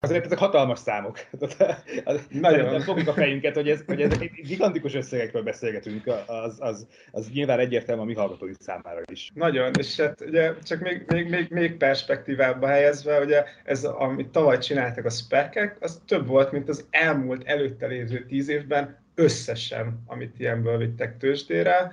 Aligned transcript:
Azért 0.00 0.24
ezek 0.24 0.38
hatalmas 0.38 0.78
számok. 0.78 1.18
Nagyon. 2.30 2.80
Fogjuk 2.80 3.08
a 3.08 3.12
fejünket, 3.12 3.54
hogy, 3.54 3.68
ez, 3.68 3.82
hogy 3.86 4.02
ezek 4.02 4.32
gigantikus 4.32 4.94
összegekről 4.94 5.42
beszélgetünk, 5.42 6.06
az, 6.26 6.56
az, 6.58 6.86
az 7.10 7.28
nyilván 7.32 7.58
egyértelmű 7.58 8.02
a 8.02 8.04
mi 8.04 8.14
hallgatói 8.14 8.52
számára 8.58 9.00
is. 9.10 9.30
Nagyon, 9.34 9.70
és 9.78 10.00
hát 10.00 10.20
ugye 10.20 10.54
csak 10.62 10.80
még, 10.80 11.04
még, 11.06 11.28
még, 11.28 11.46
még 11.50 11.76
perspektívába 11.76 12.66
helyezve, 12.66 13.20
ugye 13.20 13.44
ez, 13.64 13.84
amit 13.84 14.28
tavaly 14.28 14.58
csináltak 14.58 15.04
a 15.04 15.10
spekek, 15.10 15.76
az 15.80 16.02
több 16.06 16.26
volt, 16.26 16.52
mint 16.52 16.68
az 16.68 16.86
elmúlt 16.90 17.44
előtte 17.44 17.86
lévő 17.86 18.24
tíz 18.24 18.48
évben 18.48 18.98
összesen, 19.14 20.02
amit 20.06 20.38
ilyenből 20.38 20.76
vittek 20.76 21.16
tőzsdére 21.16 21.92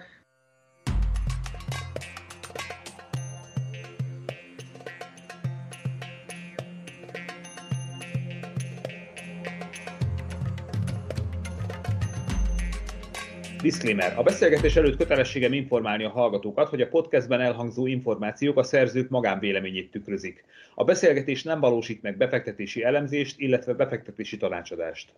Disclaimer. 13.66 14.14
A 14.18 14.24
beszélgetés 14.24 14.76
előtt 14.76 14.98
kötelességem 14.98 15.54
informálni 15.54 16.04
a 16.04 16.10
hallgatókat, 16.10 16.70
hogy 16.70 16.82
a 16.82 16.88
podcastben 16.88 17.42
elhangzó 17.42 17.88
információk 17.88 18.58
a 18.58 18.64
szerzők 18.64 19.10
magánvéleményét 19.10 19.92
tükrözik. 19.92 20.44
A 20.76 20.84
beszélgetés 20.84 21.44
nem 21.44 21.60
valósít 21.60 22.02
meg 22.02 22.18
befektetési 22.18 22.84
elemzést, 22.84 23.40
illetve 23.40 23.73
befektetési 23.73 24.38
tanácsadást. 24.38 25.14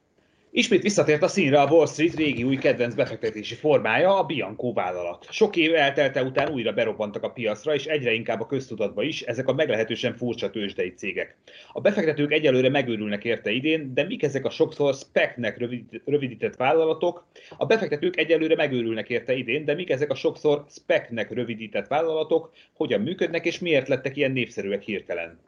Ismét 0.52 0.82
visszatért 0.82 1.24
a 1.24 1.28
színre 1.28 1.62
a 1.62 1.72
Wall 1.72 1.88
Street 1.88 2.16
régi 2.16 2.44
új 2.44 2.55
kedvenc 2.55 2.94
befektetési 2.94 3.55
formája, 3.55 4.18
a 4.18 4.24
Bianco 4.24 4.74
vállalat. 4.74 5.28
Sok 5.30 5.55
év 5.55 5.76
eltelte 5.76 6.24
után 6.24 6.52
újra 6.52 6.72
berobbantak 6.72 7.24
a 7.24 7.30
piacra, 7.30 7.74
és 7.74 7.86
egyre 7.86 8.14
inkább 8.14 8.42
a 8.42 8.46
köztudatba 8.46 9.04
is 9.04 9.22
ezek 9.22 9.48
a 9.48 9.54
meglehetősen 9.54 10.16
furcsa 10.16 10.50
tőzsdei 10.50 10.94
cégek. 10.94 11.38
A 11.72 11.82
befektetők 11.82 12.34
egyelőre 12.34 12.70
megőrülnek 12.70 13.24
érte 13.24 13.52
idén, 13.52 13.94
de 13.94 14.04
mik 14.04 14.24
ezek 14.24 14.46
a 14.46 14.50
sokszor 14.50 14.96
SPEC-nek 14.96 15.58
rövidített 16.05 16.55
vállalatok? 16.55 17.26
A 17.58 17.66
befektetők 17.66 18.18
egyelőre 18.18 18.55
megőrülnek 18.55 19.10
érte 19.10 19.34
idén, 19.34 19.66
de 19.66 19.74
mik 19.74 19.90
ezek 19.90 20.12
a 20.12 20.16
sokszor 20.16 20.66
SPEC-nek 20.70 21.34
rövidített 21.34 21.88
vállalatok, 21.88 22.52
hogyan 22.74 23.02
működnek 23.02 23.46
és 23.46 23.60
miért 23.60 23.88
lettek 23.88 24.16
ilyen 24.16 24.32
népszerűek 24.32 24.82
hirtelen? 24.82 25.40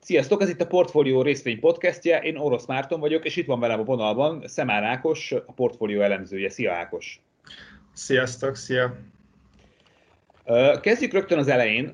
Sziasztok, 0.00 0.42
ez 0.42 0.48
itt 0.48 0.60
a 0.60 0.66
Portfólió 0.66 1.22
részvény 1.22 1.60
podcastje, 1.60 2.20
én 2.20 2.36
Orosz 2.36 2.66
Márton 2.66 3.00
vagyok, 3.00 3.24
és 3.24 3.36
itt 3.36 3.46
van 3.46 3.60
velem 3.60 3.80
a 3.80 3.84
vonalban 3.84 4.42
Szemár 4.46 4.82
Ákos, 4.82 5.32
a 5.32 5.52
portfólió 5.52 6.00
elemzője. 6.00 6.48
Szia 6.48 6.72
Ákos! 6.72 7.20
Sziasztok, 7.92 8.56
szia! 8.56 8.96
Kezdjük 10.80 11.12
rögtön 11.12 11.38
az 11.38 11.48
elején. 11.48 11.86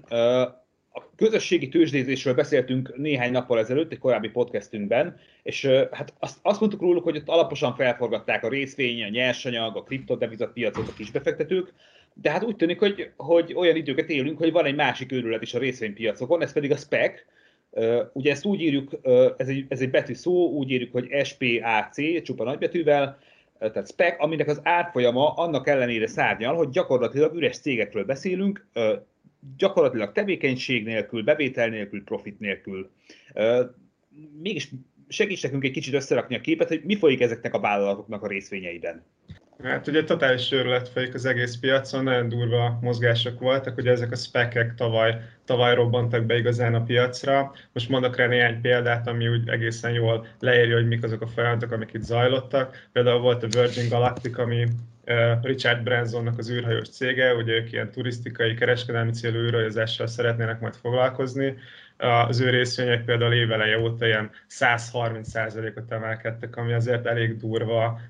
A 0.94 1.14
közösségi 1.17 1.69
tőzsdézésről 1.69 2.34
beszéltünk 2.34 2.97
néhány 2.97 3.33
nappal 3.33 3.59
ezelőtt 3.59 3.92
egy 3.92 3.98
korábbi 3.98 4.28
podcastünkben, 4.28 5.19
és 5.42 5.66
hát 5.91 6.14
azt, 6.19 6.39
azt 6.42 6.61
mondtuk 6.61 6.81
róluk, 6.81 7.05
hogy 7.05 7.16
ott 7.16 7.28
alaposan 7.28 7.75
felforgatták 7.75 8.44
a 8.44 8.48
részvény, 8.48 9.03
a 9.03 9.09
nyersanyag, 9.09 9.77
a 9.77 9.83
kriptodevizat 9.83 10.53
piacot 10.53 10.89
a 10.89 10.94
kisbefektetők, 10.97 11.72
de 12.14 12.31
hát 12.31 12.44
úgy 12.44 12.56
tűnik, 12.56 12.78
hogy, 12.78 13.11
hogy 13.16 13.55
olyan 13.55 13.77
időket 13.77 14.09
élünk, 14.09 14.39
hogy 14.39 14.53
van 14.53 14.64
egy 14.64 14.75
másik 14.75 15.12
őrület 15.12 15.42
is 15.42 15.55
a 15.55 15.59
részvénypiacokon, 15.59 16.42
ez 16.42 16.53
pedig 16.53 16.70
a 16.70 16.77
SPEC, 16.77 17.25
Ugye 18.12 18.31
ezt 18.31 18.45
úgy 18.45 18.61
írjuk, 18.61 18.98
ez 19.37 19.48
egy, 19.48 19.65
ez 19.69 19.81
egy 19.81 19.91
betű 19.91 20.15
szó, 20.15 20.51
úgy 20.51 20.70
írjuk, 20.70 20.92
hogy 20.92 21.25
SPAC, 21.25 22.23
csupa 22.23 22.45
nagybetűvel, 22.45 23.19
tehát 23.59 23.89
SPEC, 23.89 24.23
aminek 24.23 24.48
az 24.48 24.61
árfolyama 24.62 25.33
annak 25.34 25.69
ellenére 25.69 26.06
szárnyal, 26.06 26.55
hogy 26.55 26.69
gyakorlatilag 26.69 27.34
üres 27.34 27.59
cégekről 27.59 28.05
beszélünk, 28.05 28.67
gyakorlatilag 29.56 30.12
tevékenység 30.12 30.84
nélkül, 30.84 31.23
bevétel 31.23 31.69
nélkül, 31.69 32.05
profit 32.05 32.41
nélkül. 32.41 32.91
Mégis 34.43 34.70
segíts 35.09 35.43
nekünk 35.43 35.65
egy 35.65 35.70
kicsit 35.70 35.95
összerakni 35.95 36.34
a 36.34 36.41
képet, 36.41 36.69
hogy 36.69 36.83
mi 36.84 36.97
folyik 36.97 37.20
ezeknek 37.20 37.55
a 37.55 37.61
vállalatoknak 37.61 38.23
a 38.23 38.27
részvényeiben. 38.27 39.05
Hát 39.62 39.86
ugye 39.86 40.05
totális 40.05 40.52
őrület 40.52 40.88
folyik 40.88 41.14
az 41.14 41.24
egész 41.24 41.56
piacon, 41.56 42.05
nagyon 42.05 42.28
durva 42.28 42.78
mozgások 42.80 43.41
voltak, 43.41 43.76
ugye 43.76 43.91
ezek 43.91 44.12
a 44.12 44.16
spekek 44.16 44.75
tavaly, 44.75 45.20
tavaly 45.44 45.75
robbantak 45.75 46.25
be 46.25 46.37
igazán 46.37 46.75
a 46.75 46.82
piacra. 46.82 47.53
Most 47.72 47.88
mondok 47.88 48.16
rá 48.16 48.26
néhány 48.26 48.60
példát, 48.60 49.06
ami 49.06 49.28
úgy 49.28 49.48
egészen 49.48 49.92
jól 49.92 50.26
leírja, 50.38 50.76
hogy 50.76 50.87
mik 50.87 51.03
azok 51.03 51.20
a 51.20 51.26
folyamatok, 51.26 51.72
amik 51.72 51.92
itt 51.92 52.03
zajlottak. 52.03 52.88
Például 52.92 53.20
volt 53.20 53.42
a 53.42 53.47
Virgin 53.47 53.88
Galactic, 53.88 54.38
ami 54.38 54.66
Richard 55.42 55.82
Bransonnak 55.82 56.38
az 56.38 56.50
űrhajós 56.50 56.88
cége, 56.88 57.34
ugye 57.34 57.53
ők 57.53 57.72
ilyen 57.72 57.91
turisztikai, 57.91 58.54
kereskedelmi 58.54 59.10
célú 59.10 59.37
űrhajózással 59.37 60.06
szeretnének 60.06 60.60
majd 60.60 60.75
foglalkozni. 60.75 61.54
Az 62.02 62.40
ő 62.40 62.50
részvények 62.50 63.04
például 63.04 63.32
éveleje 63.32 63.78
óta 63.78 64.06
ilyen 64.06 64.30
130%-ot 64.48 65.92
emelkedtek, 65.92 66.56
ami 66.56 66.72
azért 66.72 67.06
elég 67.06 67.36
durva, 67.36 68.00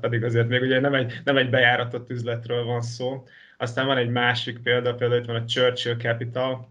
pedig 0.00 0.24
azért 0.24 0.48
még 0.48 0.62
ugye 0.62 0.80
nem 0.80 0.94
egy, 0.94 1.20
nem 1.24 1.36
egy 1.36 1.50
bejáratott 1.50 2.10
üzletről 2.10 2.64
van 2.64 2.80
szó. 2.82 3.24
Aztán 3.58 3.86
van 3.86 3.96
egy 3.96 4.10
másik 4.10 4.58
példa, 4.58 4.94
például 4.94 5.20
itt 5.20 5.26
van 5.26 5.36
a 5.36 5.44
Churchill 5.44 5.96
Capital, 5.96 6.68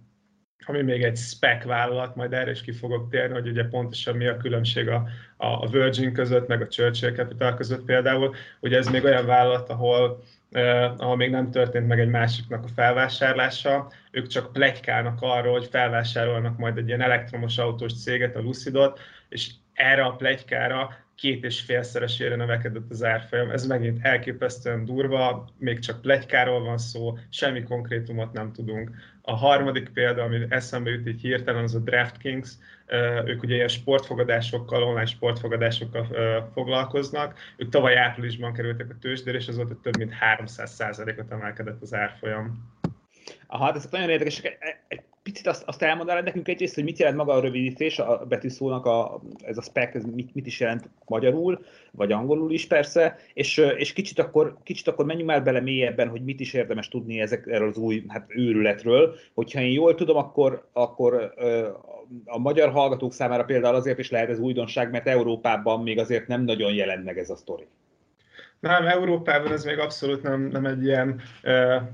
ami 0.66 0.82
még 0.82 1.04
egy 1.04 1.18
spec 1.18 1.64
vállalat, 1.64 2.16
majd 2.16 2.34
erre 2.34 2.52
is 2.52 2.62
ki 2.62 2.72
fogok 2.72 3.10
térni, 3.10 3.34
hogy 3.34 3.48
ugye 3.48 3.64
pontosan 3.64 4.16
mi 4.16 4.28
a 4.28 4.38
különbség 4.38 4.88
a, 4.88 5.08
a 5.38 5.70
Virgin 5.70 6.14
között, 6.14 6.48
meg 6.48 6.62
a 6.62 6.68
Churchill 6.68 7.14
Capital 7.14 7.54
között 7.54 7.86
például. 7.86 8.36
Ugye 8.60 8.78
ez 8.78 8.88
még 8.88 9.04
olyan 9.04 9.26
vállalat, 9.26 9.70
ahol 9.70 10.24
ahol 10.98 11.16
még 11.16 11.30
nem 11.30 11.52
történt 11.52 11.88
meg 11.88 12.00
egy 12.00 12.10
másiknak 12.10 12.64
a 12.64 12.68
felvásárlása, 12.76 13.92
ők 14.12 14.28
csak 14.28 14.54
plegykálnak 14.54 15.18
arról, 15.22 15.52
hogy 15.52 15.68
felvásárolnak 15.72 16.58
majd 16.58 16.78
egy 16.78 16.88
ilyen 16.88 17.02
elektromos 17.02 17.58
autós 17.58 17.94
céget, 18.02 18.36
a 18.36 18.42
Lucidot, 18.42 19.00
és 19.30 19.52
erre 19.74 20.04
a 20.04 20.16
plegykára 20.16 20.90
két 21.16 21.44
és 21.44 21.62
félszeresére 21.62 22.36
növekedett 22.36 22.90
az 22.90 23.04
árfolyam. 23.04 23.50
Ez 23.50 23.66
megint 23.66 24.06
elképesztően 24.06 24.86
durva, 24.86 25.50
még 25.58 25.80
csak 25.80 26.02
plegykáról 26.02 26.64
van 26.64 26.78
szó, 26.78 27.18
semmi 27.30 27.64
konkrétumot 27.64 28.34
nem 28.34 28.52
tudunk. 28.52 28.92
A 29.26 29.36
harmadik 29.36 29.90
példa, 29.90 30.24
ami 30.24 30.46
eszembe 30.50 30.90
jut 30.90 31.08
így 31.08 31.22
hirtelen, 31.22 31.64
az 31.64 31.76
a 31.76 31.80
DraftKings. 31.80 32.52
Ők 33.26 33.44
ugye 33.44 33.56
ilyen 33.56 33.68
sportfogadásokkal, 33.68 34.84
online 34.84 35.06
sportfogadásokkal 35.06 36.08
foglalkoznak. 36.54 37.40
Ők 37.58 37.70
tavaly 37.70 37.98
áprilisban 37.98 38.54
kerültek 38.54 38.90
a 38.90 38.98
tőzsdére, 39.02 39.38
és 39.38 39.48
azóta 39.48 39.80
több 39.82 39.98
mint 39.98 40.14
300%-ot 40.38 41.32
emelkedett 41.32 41.82
az 41.82 41.94
árfolyam. 41.94 42.74
Aha, 43.48 43.66
hát 43.66 43.76
ezek 43.76 43.92
nagyon 43.92 44.10
érdekesek. 44.10 44.58
Egy 44.88 45.02
picit 45.24 45.48
azt, 45.48 45.64
azt 45.66 45.82
elmondanád 45.82 46.24
nekünk 46.24 46.48
egyrészt, 46.48 46.76
hogy 46.76 46.84
mit 46.84 46.98
jelent 46.98 47.18
maga 47.18 47.34
a 47.34 47.40
rövidítés, 47.40 48.00
a 48.00 48.26
betűszónak 48.28 48.86
a, 48.86 49.22
ez 49.42 49.58
a 49.58 49.62
spec, 49.62 49.96
ez 49.96 50.04
mit, 50.04 50.34
mit 50.34 50.46
is 50.46 50.60
jelent 50.60 50.90
magyarul, 51.06 51.66
vagy 51.92 52.12
angolul 52.12 52.52
is 52.52 52.68
persze, 52.68 53.18
és, 53.34 53.58
és 53.58 53.94
kicsit, 53.94 54.20
akkor, 54.20 54.58
kicsit 54.64 54.88
akkor 54.88 55.06
menjünk 55.06 55.30
már 55.30 55.44
bele 55.44 55.60
mélyebben, 55.60 56.08
hogy 56.08 56.24
mit 56.24 56.40
is 56.40 56.54
érdemes 56.54 56.88
tudni 56.88 57.20
ezek, 57.22 57.48
erről 57.48 57.70
az 57.70 57.78
új 57.78 58.04
hát, 58.08 58.26
őrületről. 58.28 59.16
Hogyha 59.34 59.62
én 59.62 59.72
jól 59.72 59.96
tudom, 59.96 60.18
akkor, 60.18 60.68
akkor 60.74 61.34
a 62.26 62.40
magyar 62.40 62.72
hallgatók 62.72 63.14
számára 63.14 63.44
például 63.44 63.76
azért 63.76 64.00
is 64.00 64.10
lehet 64.10 64.30
ez 64.30 64.40
újdonság, 64.40 64.92
mert 64.92 65.08
Európában 65.08 65.84
még 65.84 66.00
azért 66.00 66.28
nem 66.28 66.44
nagyon 66.44 66.74
jelent 66.74 67.04
meg 67.04 67.18
ez 67.18 67.30
a 67.30 67.36
sztori. 67.36 67.68
Nem, 68.64 68.88
Európában 68.88 69.52
ez 69.52 69.64
még 69.64 69.80
abszolút 69.80 70.24
nem, 70.24 70.42
nem 70.42 70.66
egy 70.66 70.84
ilyen 70.84 71.22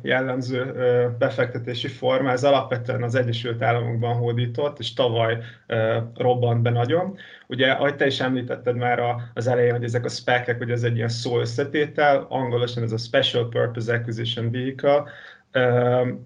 jellemző 0.02 0.74
befektetési 1.20 1.88
forma, 1.88 2.32
ez 2.32 2.44
alapvetően 2.44 3.04
az 3.04 3.16
Egyesült 3.16 3.62
Államokban 3.62 4.16
hódított, 4.16 4.80
és 4.80 4.94
tavaly 4.94 5.38
uh, 5.68 5.96
robbant 6.16 6.62
be 6.62 6.70
nagyon. 6.70 7.18
Ugye, 7.48 7.72
ahogy 7.72 7.96
te 7.96 8.06
is 8.06 8.20
említetted 8.20 8.76
már 8.76 9.02
az 9.34 9.48
elején, 9.48 9.72
hogy 9.72 9.84
ezek 9.84 10.06
a 10.06 10.10
spec 10.10 10.58
hogy 10.58 10.72
ez 10.72 10.84
egy 10.84 10.96
ilyen 10.96 11.10
szó 11.10 11.40
összetétel, 11.40 12.26
angolosan 12.30 12.84
ez 12.84 12.92
a 12.92 12.98
Special 12.98 13.50
Purpose 13.50 13.94
Acquisition 13.94 14.52
Vehicle, 14.52 15.04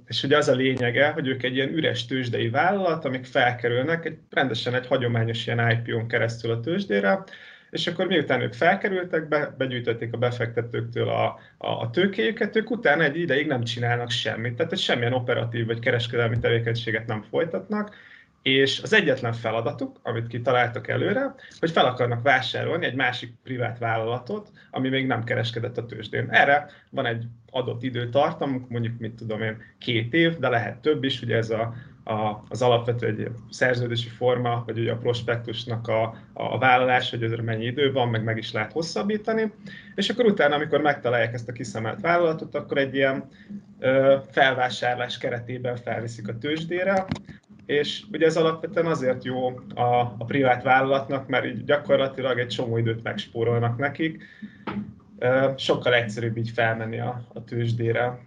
és 0.07 0.23
ugye 0.23 0.37
az 0.37 0.47
a 0.47 0.55
lényege, 0.55 1.09
hogy 1.09 1.27
ők 1.27 1.43
egy 1.43 1.55
ilyen 1.55 1.73
üres 1.73 2.05
tőzsdei 2.05 2.49
vállalat, 2.49 3.05
amik 3.05 3.25
felkerülnek 3.25 4.05
egy, 4.05 4.17
rendesen 4.29 4.73
egy 4.73 4.87
hagyományos 4.87 5.47
ilyen 5.47 5.69
IPO-n 5.69 6.07
keresztül 6.07 6.51
a 6.51 6.59
tőzsdére, 6.59 7.23
és 7.73 7.87
akkor 7.87 8.07
miután 8.07 8.41
ők 8.41 8.53
felkerültek, 8.53 9.27
be, 9.27 9.53
begyűjtötték 9.57 10.13
a 10.13 10.17
befektetőktől 10.17 11.09
a, 11.09 11.39
a, 11.57 11.67
a 11.67 11.89
tőkéjüket, 11.89 12.55
ők 12.55 12.71
utána 12.71 13.03
egy 13.03 13.19
ideig 13.19 13.47
nem 13.47 13.63
csinálnak 13.63 14.09
semmit, 14.09 14.55
tehát 14.55 14.71
egy 14.71 14.79
semmilyen 14.79 15.13
operatív 15.13 15.65
vagy 15.65 15.79
kereskedelmi 15.79 16.39
tevékenységet 16.39 17.07
nem 17.07 17.21
folytatnak, 17.21 17.95
és 18.43 18.81
az 18.81 18.93
egyetlen 18.93 19.33
feladatuk, 19.33 19.99
amit 20.01 20.27
kitaláltak 20.27 20.87
előre, 20.87 21.35
hogy 21.59 21.71
fel 21.71 21.85
akarnak 21.85 22.21
vásárolni 22.21 22.85
egy 22.85 22.95
másik 22.95 23.33
privát 23.43 23.77
vállalatot, 23.77 24.51
ami 24.71 24.89
még 24.89 25.07
nem 25.07 25.23
kereskedett 25.23 25.77
a 25.77 25.85
tőzsdén. 25.85 26.29
Erre 26.29 26.69
van 26.89 27.05
egy 27.05 27.25
adott 27.51 27.83
időtartam, 27.83 28.65
mondjuk 28.69 28.99
mit 28.99 29.13
tudom 29.15 29.41
én, 29.41 29.57
két 29.77 30.13
év, 30.13 30.37
de 30.37 30.49
lehet 30.49 30.77
több 30.77 31.03
is, 31.03 31.21
ugye 31.21 31.35
ez 31.35 31.49
a 31.49 31.73
a, 32.03 32.43
az 32.49 32.61
alapvető 32.61 33.07
egy 33.07 33.27
szerződési 33.49 34.09
forma, 34.09 34.63
vagy 34.65 34.79
ugye 34.79 34.91
a 34.91 34.97
prospektusnak 34.97 35.87
a, 35.87 36.15
a 36.33 36.57
vállalás, 36.57 37.09
hogy 37.09 37.23
ezre 37.23 37.41
mennyi 37.41 37.65
idő 37.65 37.91
van, 37.91 38.09
meg 38.09 38.23
meg 38.23 38.37
is 38.37 38.51
lehet 38.51 38.71
hosszabbítani, 38.71 39.51
és 39.95 40.09
akkor 40.09 40.25
utána, 40.25 40.55
amikor 40.55 40.81
megtalálják 40.81 41.33
ezt 41.33 41.49
a 41.49 41.51
kiszemelt 41.51 42.01
vállalatot, 42.01 42.55
akkor 42.55 42.77
egy 42.77 42.95
ilyen 42.95 43.29
ö, 43.79 44.15
felvásárlás 44.31 45.17
keretében 45.17 45.75
felviszik 45.75 46.27
a 46.27 46.37
tőzsdére, 46.37 47.05
és 47.65 48.03
ugye 48.11 48.25
ez 48.25 48.37
alapvetően 48.37 48.85
azért 48.85 49.23
jó 49.23 49.47
a, 49.75 50.15
a 50.17 50.25
privát 50.25 50.63
vállalatnak, 50.63 51.27
mert 51.27 51.45
így 51.45 51.63
gyakorlatilag 51.63 52.39
egy 52.39 52.47
csomó 52.47 52.77
időt 52.77 53.03
megspórolnak 53.03 53.77
nekik. 53.77 54.23
Sokkal 55.57 55.93
egyszerűbb 55.93 56.37
így 56.37 56.49
felmenni 56.49 56.99
a, 56.99 57.25
a 57.33 57.43
tőzsdére. 57.43 58.19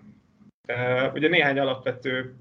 Ugye 1.14 1.28
néhány 1.28 1.58
alapvető 1.58 2.34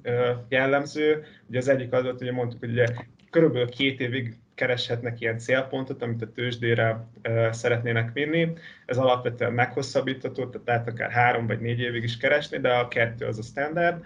jellemző, 0.49 1.23
ugye 1.49 1.57
az 1.57 1.67
egyik 1.67 1.93
az 1.93 2.03
volt, 2.03 2.19
hogy 2.19 2.31
mondtuk, 2.31 2.59
hogy 2.59 2.71
ugye 2.71 2.85
körülbelül 3.29 3.69
két 3.69 3.99
évig 3.99 4.37
kereshetnek 4.55 5.21
ilyen 5.21 5.37
célpontot, 5.37 6.01
amit 6.01 6.21
a 6.21 6.31
tőzsdére 6.31 7.07
szeretnének 7.51 8.13
vinni. 8.13 8.53
Ez 8.85 8.97
alapvetően 8.97 9.53
meghosszabbítható, 9.53 10.45
tehát 10.45 10.67
lehet 10.67 10.87
akár 10.87 11.11
három 11.11 11.47
vagy 11.47 11.59
négy 11.59 11.79
évig 11.79 12.03
is 12.03 12.17
keresni, 12.17 12.57
de 12.59 12.69
a 12.69 12.87
kettő 12.87 13.25
az 13.25 13.39
a 13.39 13.41
standard. 13.41 14.03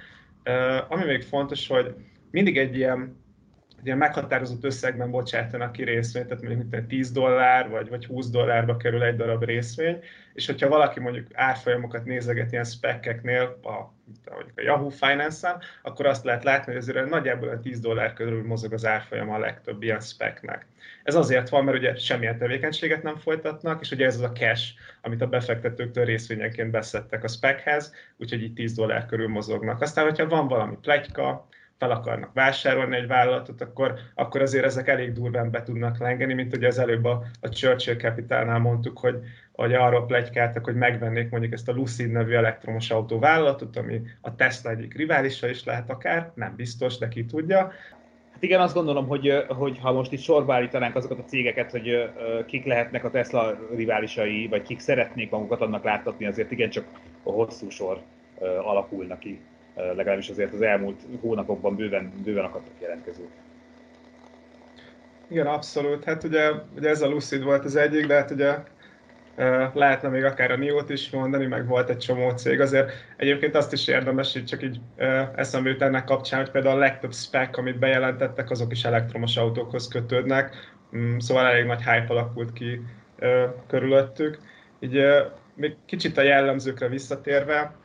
Ami 0.87 1.03
még 1.03 1.21
fontos, 1.21 1.67
hogy 1.67 1.95
mindig 2.31 2.57
egy 2.57 2.75
ilyen, 2.75 3.17
egy 3.79 3.85
ilyen 3.85 3.97
meghatározott 3.97 4.63
összegben 4.63 5.11
bocsátanak 5.11 5.71
ki 5.71 5.83
részvényt, 5.83 6.27
tehát 6.27 6.43
mondjuk 6.43 6.87
10 6.87 7.11
dollár 7.11 7.69
vagy, 7.69 7.89
vagy 7.89 8.05
20 8.05 8.29
dollárba 8.29 8.77
kerül 8.77 9.03
egy 9.03 9.15
darab 9.15 9.43
részvény, 9.43 9.99
és 10.33 10.45
hogyha 10.45 10.69
valaki 10.69 10.99
mondjuk 10.99 11.27
árfolyamokat 11.33 12.05
nézeget 12.05 12.51
ilyen 12.51 12.63
spekkeknél, 12.63 13.59
a, 13.63 13.69
a 13.69 13.93
Yahoo 14.55 14.89
Finance-en, 14.89 15.61
akkor 15.81 16.05
azt 16.05 16.23
lehet 16.23 16.43
látni, 16.43 16.73
hogy 16.73 16.81
azért 16.81 17.09
nagyjából 17.09 17.49
a 17.49 17.59
10 17.59 17.79
dollár 17.79 18.13
körül 18.13 18.45
mozog 18.45 18.73
az 18.73 18.85
árfolyam 18.85 19.29
a 19.29 19.39
legtöbb 19.39 19.83
ilyen 19.83 19.99
speknek. 19.99 20.65
Ez 21.03 21.15
azért 21.15 21.49
van, 21.49 21.63
mert 21.63 21.77
ugye 21.77 21.95
semmilyen 21.95 22.37
tevékenységet 22.37 23.03
nem 23.03 23.15
folytatnak, 23.15 23.81
és 23.81 23.91
ugye 23.91 24.05
ez 24.05 24.15
az 24.15 24.21
a 24.21 24.31
cash, 24.31 24.73
amit 25.01 25.21
a 25.21 25.27
befektetőktől 25.27 26.05
részvényenként 26.05 26.71
beszedtek 26.71 27.23
a 27.23 27.27
spekhez, 27.27 27.93
úgyhogy 28.17 28.43
itt 28.43 28.55
10 28.55 28.73
dollár 28.73 29.05
körül 29.05 29.27
mozognak. 29.27 29.81
Aztán, 29.81 30.03
hogyha 30.03 30.27
van 30.27 30.47
valami 30.47 30.77
plegyka, 30.81 31.47
fel 31.79 31.91
akarnak 31.91 32.33
vásárolni 32.33 32.95
egy 32.95 33.07
vállalatot, 33.07 33.61
akkor, 33.61 33.93
akkor 34.15 34.41
azért 34.41 34.65
ezek 34.65 34.87
elég 34.87 35.13
durván 35.13 35.51
be 35.51 35.63
tudnak 35.63 35.97
lengeni, 35.97 36.33
mint 36.33 36.55
ugye 36.55 36.67
az 36.67 36.79
előbb 36.79 37.05
a, 37.05 37.23
a 37.41 37.49
Churchill 37.49 37.95
Capitalnál 37.95 38.59
mondtuk, 38.59 38.99
hogy, 38.99 39.19
hogy 39.51 39.73
arról 39.73 40.05
plegykáltak, 40.05 40.65
hogy 40.65 40.75
megvennék 40.75 41.29
mondjuk 41.29 41.53
ezt 41.53 41.69
a 41.69 41.73
Lucid 41.73 42.11
nevű 42.11 42.33
elektromos 42.33 42.89
autó 42.91 43.19
vállalatot, 43.19 43.77
ami 43.77 44.01
a 44.21 44.35
Tesla 44.35 44.69
egyik 44.69 44.97
riválisa 44.97 45.49
is 45.49 45.63
lehet 45.63 45.89
akár, 45.89 46.31
nem 46.35 46.55
biztos, 46.55 46.97
de 46.97 47.07
ki 47.07 47.25
tudja. 47.25 47.71
Hát 48.31 48.43
igen, 48.43 48.61
azt 48.61 48.73
gondolom, 48.73 49.07
hogy, 49.07 49.45
hogy 49.47 49.77
ha 49.81 49.91
most 49.91 50.11
itt 50.11 50.19
sorba 50.19 50.53
állítanánk 50.53 50.95
azokat 50.95 51.19
a 51.19 51.23
cégeket, 51.23 51.71
hogy 51.71 52.09
kik 52.45 52.65
lehetnek 52.65 53.03
a 53.03 53.09
Tesla 53.09 53.57
riválisai, 53.75 54.47
vagy 54.47 54.61
kik 54.61 54.79
szeretnék 54.79 55.29
magukat 55.29 55.61
annak 55.61 55.83
láttatni, 55.83 56.25
azért 56.25 56.51
igen, 56.51 56.69
csak 56.69 56.85
a 57.23 57.31
hosszú 57.31 57.69
sor 57.69 58.01
alakulna 58.63 59.17
ki 59.17 59.39
legalábbis 59.95 60.29
azért 60.29 60.53
az 60.53 60.61
elmúlt 60.61 61.01
hónapokban 61.21 61.75
bőven, 61.75 62.13
bőven 62.23 62.43
akadtak 62.45 62.81
jelentkezők. 62.81 63.29
Igen, 65.27 65.47
abszolút. 65.47 66.03
Hát 66.03 66.23
ugye, 66.23 66.51
ugye 66.75 66.89
ez 66.89 67.01
a 67.01 67.07
Lucid 67.07 67.43
volt 67.43 67.65
az 67.65 67.75
egyik, 67.75 68.07
de 68.07 68.15
hát 68.15 68.31
ugye 68.31 68.55
lehetne 69.73 70.09
még 70.09 70.23
akár 70.23 70.51
a 70.51 70.57
NIO-t 70.57 70.89
is 70.89 71.09
mondani, 71.09 71.45
meg 71.45 71.67
volt 71.67 71.89
egy 71.89 71.97
csomó 71.97 72.29
cég. 72.29 72.59
Azért 72.59 72.91
egyébként 73.17 73.55
azt 73.55 73.73
is 73.73 73.87
érdemes, 73.87 74.33
hogy 74.33 74.45
csak 74.45 74.63
így 74.63 74.79
eszembe 75.35 75.69
jut 75.69 75.81
ennek 75.81 76.03
kapcsán, 76.03 76.39
hogy 76.39 76.51
például 76.51 76.75
a 76.75 76.79
legtöbb 76.79 77.13
spec, 77.13 77.57
amit 77.57 77.79
bejelentettek, 77.79 78.49
azok 78.49 78.71
is 78.71 78.83
elektromos 78.83 79.37
autókhoz 79.37 79.87
kötődnek, 79.87 80.55
mm, 80.95 81.17
szóval 81.17 81.45
elég 81.45 81.65
nagy 81.65 81.83
hype 81.83 82.05
alakult 82.07 82.53
ki 82.53 82.81
körülöttük. 83.67 84.37
Így 84.79 85.05
még 85.55 85.75
kicsit 85.85 86.17
a 86.17 86.21
jellemzőkre 86.21 86.87
visszatérve, 86.87 87.75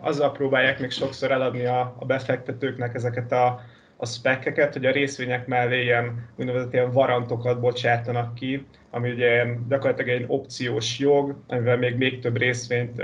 azzal 0.00 0.32
próbálják 0.32 0.80
még 0.80 0.90
sokszor 0.90 1.30
eladni 1.30 1.64
a, 1.64 1.94
a 1.98 2.04
befektetőknek 2.04 2.94
ezeket 2.94 3.32
a, 3.32 3.60
a 3.96 4.06
spekeket, 4.06 4.72
hogy 4.72 4.86
a 4.86 4.92
részvények 4.92 5.46
mellé 5.46 5.82
ilyen 5.82 6.28
úgynevezett 6.36 6.72
ilyen 6.72 6.90
varantokat 6.90 7.60
bocsátanak 7.60 8.34
ki, 8.34 8.66
ami 8.90 9.10
ugye 9.10 9.44
gyakorlatilag 9.68 10.20
egy 10.20 10.24
opciós 10.28 10.98
jog, 10.98 11.36
amivel 11.46 11.76
még, 11.76 11.96
még 11.96 12.18
több 12.18 12.36
részvényt 12.36 13.02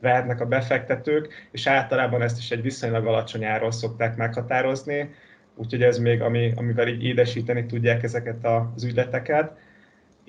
vehetnek 0.00 0.40
a 0.40 0.46
befektetők, 0.46 1.48
és 1.50 1.66
általában 1.66 2.22
ezt 2.22 2.38
is 2.38 2.50
egy 2.50 2.62
viszonylag 2.62 3.06
alacsony 3.06 3.44
áron 3.44 3.70
szokták 3.70 4.16
meghatározni, 4.16 5.14
úgyhogy 5.56 5.82
ez 5.82 5.98
még, 5.98 6.22
ami, 6.22 6.52
amivel 6.56 6.88
így 6.88 7.04
édesíteni 7.04 7.66
tudják 7.66 8.02
ezeket 8.02 8.46
az 8.46 8.84
ügyleteket 8.84 9.58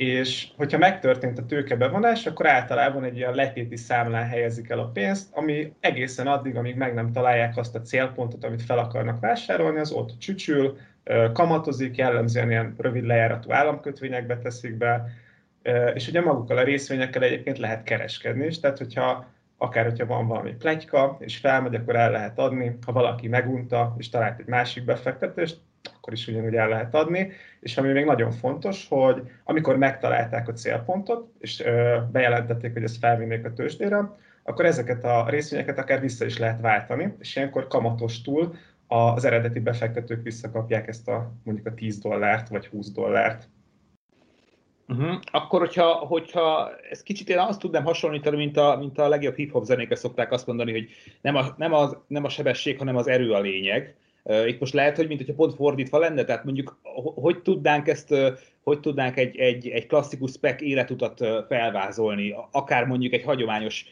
és 0.01 0.47
hogyha 0.57 0.77
megtörtént 0.77 1.37
a 1.37 1.45
tőkebevonás, 1.45 2.25
akkor 2.25 2.47
általában 2.47 3.03
egy 3.03 3.17
ilyen 3.17 3.35
letéti 3.35 3.75
számlán 3.75 4.27
helyezik 4.27 4.69
el 4.69 4.79
a 4.79 4.87
pénzt, 4.87 5.35
ami 5.35 5.73
egészen 5.79 6.27
addig, 6.27 6.55
amíg 6.55 6.75
meg 6.75 6.93
nem 6.93 7.11
találják 7.11 7.57
azt 7.57 7.75
a 7.75 7.81
célpontot, 7.81 8.43
amit 8.43 8.61
fel 8.61 8.77
akarnak 8.77 9.19
vásárolni, 9.19 9.79
az 9.79 9.91
ott 9.91 10.17
csücsül, 10.17 10.77
kamatozik, 11.33 11.95
jellemzően 11.95 12.49
ilyen 12.49 12.75
rövid 12.77 13.05
lejáratú 13.05 13.51
államkötvényekbe 13.51 14.37
teszik 14.37 14.77
be, 14.77 15.05
és 15.93 16.07
ugye 16.07 16.21
magukkal 16.21 16.57
a 16.57 16.63
részvényekkel 16.63 17.23
egyébként 17.23 17.57
lehet 17.57 17.83
kereskedni 17.83 18.45
is, 18.45 18.59
tehát 18.59 18.77
hogyha 18.77 19.29
akár 19.57 19.85
hogyha 19.85 20.05
van 20.05 20.27
valami 20.27 20.51
plegyka, 20.51 21.17
és 21.19 21.37
felmegy, 21.37 21.75
akkor 21.75 21.95
el 21.95 22.11
lehet 22.11 22.39
adni, 22.39 22.77
ha 22.85 22.91
valaki 22.91 23.27
megunta, 23.27 23.95
és 23.97 24.09
talált 24.09 24.39
egy 24.39 24.47
másik 24.47 24.85
befektetést, 24.85 25.59
akkor 26.01 26.13
is 26.13 26.27
ugyanúgy 26.27 26.55
el 26.55 26.69
lehet 26.69 26.95
adni. 26.95 27.31
És 27.59 27.77
ami 27.77 27.91
még 27.91 28.05
nagyon 28.05 28.31
fontos, 28.31 28.87
hogy 28.89 29.21
amikor 29.43 29.77
megtalálták 29.77 30.47
a 30.47 30.53
célpontot, 30.53 31.31
és 31.39 31.63
bejelentették, 32.11 32.73
hogy 32.73 32.83
ezt 32.83 32.97
felvinnék 32.97 33.45
a 33.45 33.53
tőzsdére, 33.53 34.09
akkor 34.43 34.65
ezeket 34.65 35.03
a 35.03 35.25
részvényeket 35.29 35.77
akár 35.77 35.99
vissza 35.99 36.25
is 36.25 36.37
lehet 36.37 36.61
váltani, 36.61 37.13
és 37.19 37.35
ilyenkor 37.35 37.67
kamatostul 37.67 38.55
az 38.87 39.25
eredeti 39.25 39.59
befektetők 39.59 40.23
visszakapják 40.23 40.87
ezt 40.87 41.07
a 41.07 41.31
mondjuk 41.43 41.67
a 41.67 41.73
10 41.73 41.99
dollárt 41.99 42.49
vagy 42.49 42.67
20 42.67 42.91
dollárt. 42.91 43.49
Uh-huh. 44.87 45.19
Akkor, 45.31 45.59
hogyha, 45.59 45.93
hogyha 45.93 46.71
ez 46.89 47.03
kicsit 47.03 47.29
én 47.29 47.37
azt 47.37 47.59
tudnám 47.59 47.83
hasonlítani, 47.83 48.35
mint 48.35 48.57
a, 48.57 48.75
mint 48.79 48.97
a 48.97 49.07
legjobb 49.07 49.35
hip-hop 49.35 49.63
zenéket 49.63 49.97
szokták 49.97 50.31
azt 50.31 50.47
mondani, 50.47 50.71
hogy 50.71 50.89
nem 51.21 51.35
a, 51.35 51.45
nem, 51.57 51.73
az, 51.73 51.97
nem 52.07 52.23
a 52.23 52.29
sebesség, 52.29 52.77
hanem 52.77 52.95
az 52.95 53.07
erő 53.07 53.31
a 53.31 53.39
lényeg. 53.39 53.95
Itt 54.47 54.59
most 54.59 54.73
lehet, 54.73 54.95
hogy 54.95 55.07
mint 55.07 55.19
hogyha 55.19 55.35
pont 55.35 55.55
fordítva 55.55 55.97
lenne, 55.97 56.23
tehát 56.23 56.43
mondjuk 56.43 56.79
hogy 57.15 57.41
tudnánk 57.41 57.87
ezt, 57.87 58.15
hogy 58.63 58.79
tudnánk 58.79 59.17
egy, 59.17 59.37
egy, 59.37 59.67
egy 59.67 59.87
klasszikus 59.87 60.31
spec 60.31 60.61
életutat 60.61 61.25
felvázolni, 61.47 62.35
akár 62.51 62.85
mondjuk 62.85 63.13
egy 63.13 63.23
hagyományos 63.23 63.85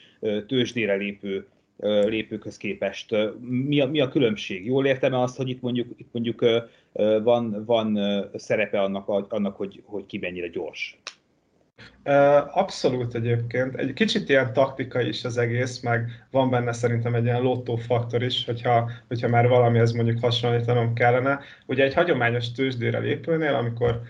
tőzsdére 0.48 0.96
lépő 0.96 1.48
lépőkhöz 2.06 2.58
képest. 2.58 3.16
Mi 3.40 3.80
a, 3.80 3.88
mi 3.88 4.00
a 4.00 4.08
különbség? 4.08 4.66
Jól 4.66 4.86
értem 4.86 5.14
azt, 5.14 5.38
hogy 5.38 5.50
itt 5.50 5.62
mondjuk, 5.62 5.88
itt 5.98 6.10
mondjuk 6.12 6.46
van, 7.24 7.66
van 7.66 8.00
szerepe 8.36 8.82
annak, 8.82 9.08
annak 9.08 9.56
hogy, 9.56 9.82
hogy 9.86 10.06
ki 10.06 10.18
mennyire 10.18 10.48
gyors? 10.48 11.00
Abszolút 12.52 13.16
egyébként. 13.16 13.76
Egy 13.76 13.94
kicsit 13.94 14.30
ilyen 14.30 14.54
taktika 14.54 15.02
is 15.02 15.24
az 15.24 15.38
egész, 15.38 15.80
meg 15.80 16.26
van 16.32 16.50
benne 16.50 16.72
szerintem 16.72 17.16
egy 17.16 17.24
ilyen 17.24 17.42
lottó 17.42 17.76
faktor 17.76 18.24
is, 18.24 18.46
hogyha, 18.46 18.92
hogyha 19.08 19.28
már 19.28 19.48
valamihez 19.48 19.92
mondjuk 19.92 20.22
hasonlítanom 20.22 20.94
kellene. 20.94 21.40
Ugye 21.66 21.84
egy 21.84 21.94
hagyományos 21.94 22.52
tőzsdére 22.52 23.00
lépőnél, 23.00 23.54
amikor 23.54 24.02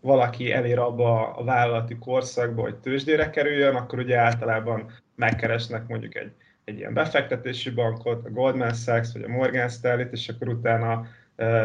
valaki 0.00 0.52
elér 0.52 0.78
abba 0.78 1.30
a 1.32 1.44
vállalati 1.44 1.98
korszakba, 1.98 2.62
hogy 2.62 2.76
tőzsdére 2.76 3.30
kerüljön, 3.30 3.74
akkor 3.74 3.98
ugye 3.98 4.18
általában 4.18 4.90
megkeresnek 5.14 5.86
mondjuk 5.86 6.16
egy, 6.16 6.32
egy 6.64 6.78
ilyen 6.78 6.94
befektetési 6.94 7.70
bankot, 7.70 8.24
a 8.24 8.30
Goldman 8.30 8.72
Sachs 8.72 9.12
vagy 9.12 9.22
a 9.22 9.28
Morgan 9.28 9.68
Stanley-t, 9.68 10.12
és 10.12 10.28
akkor 10.28 10.48
utána 10.48 11.06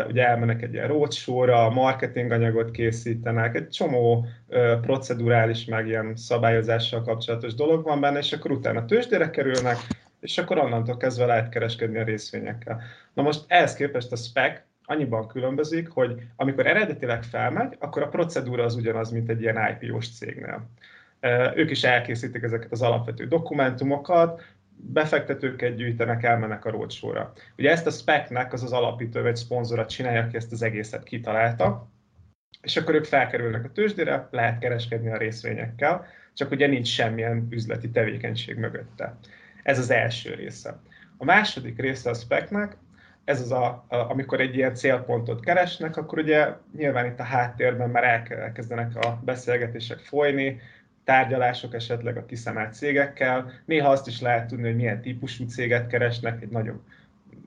ugye 0.07 0.27
elmennek 0.27 0.61
egy 0.61 0.73
ilyen 0.73 0.87
roadshow-ra, 0.87 1.69
marketinganyagot 1.69 2.71
készítenek, 2.71 3.55
egy 3.55 3.69
csomó 3.69 4.25
procedurális, 4.81 5.65
meg 5.65 5.87
ilyen 5.87 6.15
szabályozással 6.15 7.01
kapcsolatos 7.01 7.53
dolog 7.53 7.83
van 7.83 7.99
benne, 8.01 8.17
és 8.17 8.33
akkor 8.33 8.51
utána 8.51 8.85
tőzsdére 8.85 9.29
kerülnek, 9.29 9.77
és 10.19 10.37
akkor 10.37 10.57
onnantól 10.57 10.97
kezdve 10.97 11.25
lehet 11.25 11.49
kereskedni 11.49 11.99
a 11.99 12.03
részvényekkel. 12.03 12.81
Na 13.13 13.21
most 13.21 13.43
ehhez 13.47 13.73
képest 13.73 14.11
a 14.11 14.15
spec 14.15 14.59
annyiban 14.85 15.27
különbözik, 15.27 15.89
hogy 15.89 16.21
amikor 16.35 16.67
eredetileg 16.67 17.23
felmegy, 17.23 17.75
akkor 17.79 18.01
a 18.01 18.07
procedúra 18.07 18.63
az 18.63 18.75
ugyanaz, 18.75 19.11
mint 19.11 19.29
egy 19.29 19.41
ilyen 19.41 19.77
IPO-s 19.81 20.09
cégnél. 20.17 20.69
Ők 21.55 21.69
is 21.69 21.83
elkészítik 21.83 22.43
ezeket 22.43 22.71
az 22.71 22.81
alapvető 22.81 23.25
dokumentumokat, 23.25 24.41
befektetőket 24.75 25.75
gyűjtenek, 25.75 26.23
elmennek 26.23 26.65
a 26.65 26.69
roadshow-ra. 26.69 27.33
Ugye 27.57 27.71
ezt 27.71 27.87
a 27.87 27.91
spec-nek 27.91 28.53
az 28.53 28.63
az 28.63 28.71
alapító 28.71 29.21
vagy 29.21 29.35
szponzora 29.35 29.85
csinálja, 29.85 30.23
aki 30.23 30.35
ezt 30.35 30.51
az 30.51 30.61
egészet 30.61 31.03
kitalálta, 31.03 31.91
és 32.61 32.77
akkor 32.77 32.95
ők 32.95 33.05
felkerülnek 33.05 33.63
a 33.63 33.71
tőzsdére, 33.71 34.27
lehet 34.31 34.59
kereskedni 34.59 35.11
a 35.11 35.17
részvényekkel, 35.17 36.05
csak 36.33 36.51
ugye 36.51 36.67
nincs 36.67 36.87
semmilyen 36.87 37.47
üzleti 37.49 37.89
tevékenység 37.89 38.57
mögötte. 38.57 39.17
Ez 39.63 39.79
az 39.79 39.89
első 39.89 40.33
része. 40.33 40.81
A 41.17 41.25
második 41.25 41.79
része 41.79 42.09
a 42.09 42.13
spec-nek, 42.13 42.77
ez 43.23 43.41
az, 43.41 43.51
a, 43.51 43.85
a, 43.87 43.95
amikor 43.95 44.41
egy 44.41 44.55
ilyen 44.55 44.75
célpontot 44.75 45.43
keresnek, 45.43 45.97
akkor 45.97 46.19
ugye 46.19 46.53
nyilván 46.77 47.05
itt 47.05 47.19
a 47.19 47.23
háttérben 47.23 47.89
már 47.89 48.03
elkezdenek 48.29 48.95
a 48.95 49.21
beszélgetések 49.25 49.99
folyni, 49.99 50.59
tárgyalások 51.03 51.73
esetleg 51.73 52.17
a 52.17 52.25
kiszemelt 52.25 52.73
cégekkel. 52.73 53.51
Néha 53.65 53.89
azt 53.89 54.07
is 54.07 54.21
lehet 54.21 54.47
tudni, 54.47 54.65
hogy 54.65 54.75
milyen 54.75 55.01
típusú 55.01 55.45
céget 55.45 55.87
keresnek, 55.87 56.41
egy 56.41 56.49
nagyon 56.49 56.83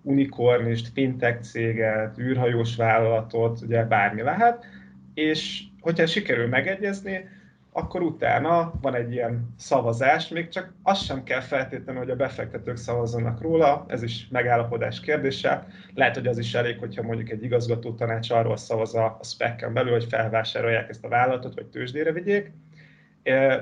unikornist, 0.03 0.89
fintech 0.93 1.41
céget, 1.41 2.19
űrhajós 2.19 2.77
vállalatot, 2.77 3.61
ugye 3.61 3.85
bármi 3.85 4.23
lehet, 4.23 4.65
és 5.15 5.63
hogyha 5.81 6.07
sikerül 6.07 6.47
megegyezni, 6.49 7.29
akkor 7.73 8.03
utána 8.03 8.73
van 8.81 8.95
egy 8.95 9.13
ilyen 9.13 9.55
szavazás, 9.59 10.29
még 10.29 10.49
csak 10.49 10.73
az 10.83 10.99
sem 10.99 11.23
kell 11.23 11.41
feltétlenül, 11.41 12.01
hogy 12.01 12.11
a 12.11 12.17
befektetők 12.17 12.77
szavazzanak 12.77 13.41
róla, 13.41 13.85
ez 13.89 14.03
is 14.03 14.29
megállapodás 14.31 15.01
kérdése. 15.01 15.67
Lehet, 15.95 16.15
hogy 16.15 16.27
az 16.27 16.39
is 16.39 16.55
elég, 16.55 16.79
hogyha 16.79 17.03
mondjuk 17.03 17.31
egy 17.31 17.43
igazgató 17.43 17.95
tanács 17.95 18.31
arról 18.31 18.57
szavaz 18.57 18.95
a 18.95 19.19
spec 19.23 19.73
belül, 19.73 19.93
hogy 19.93 20.07
felvásárolják 20.09 20.89
ezt 20.89 21.05
a 21.05 21.09
vállalatot, 21.09 21.55
vagy 21.55 21.67
tőzsdére 21.67 22.13
vigyék, 22.13 22.53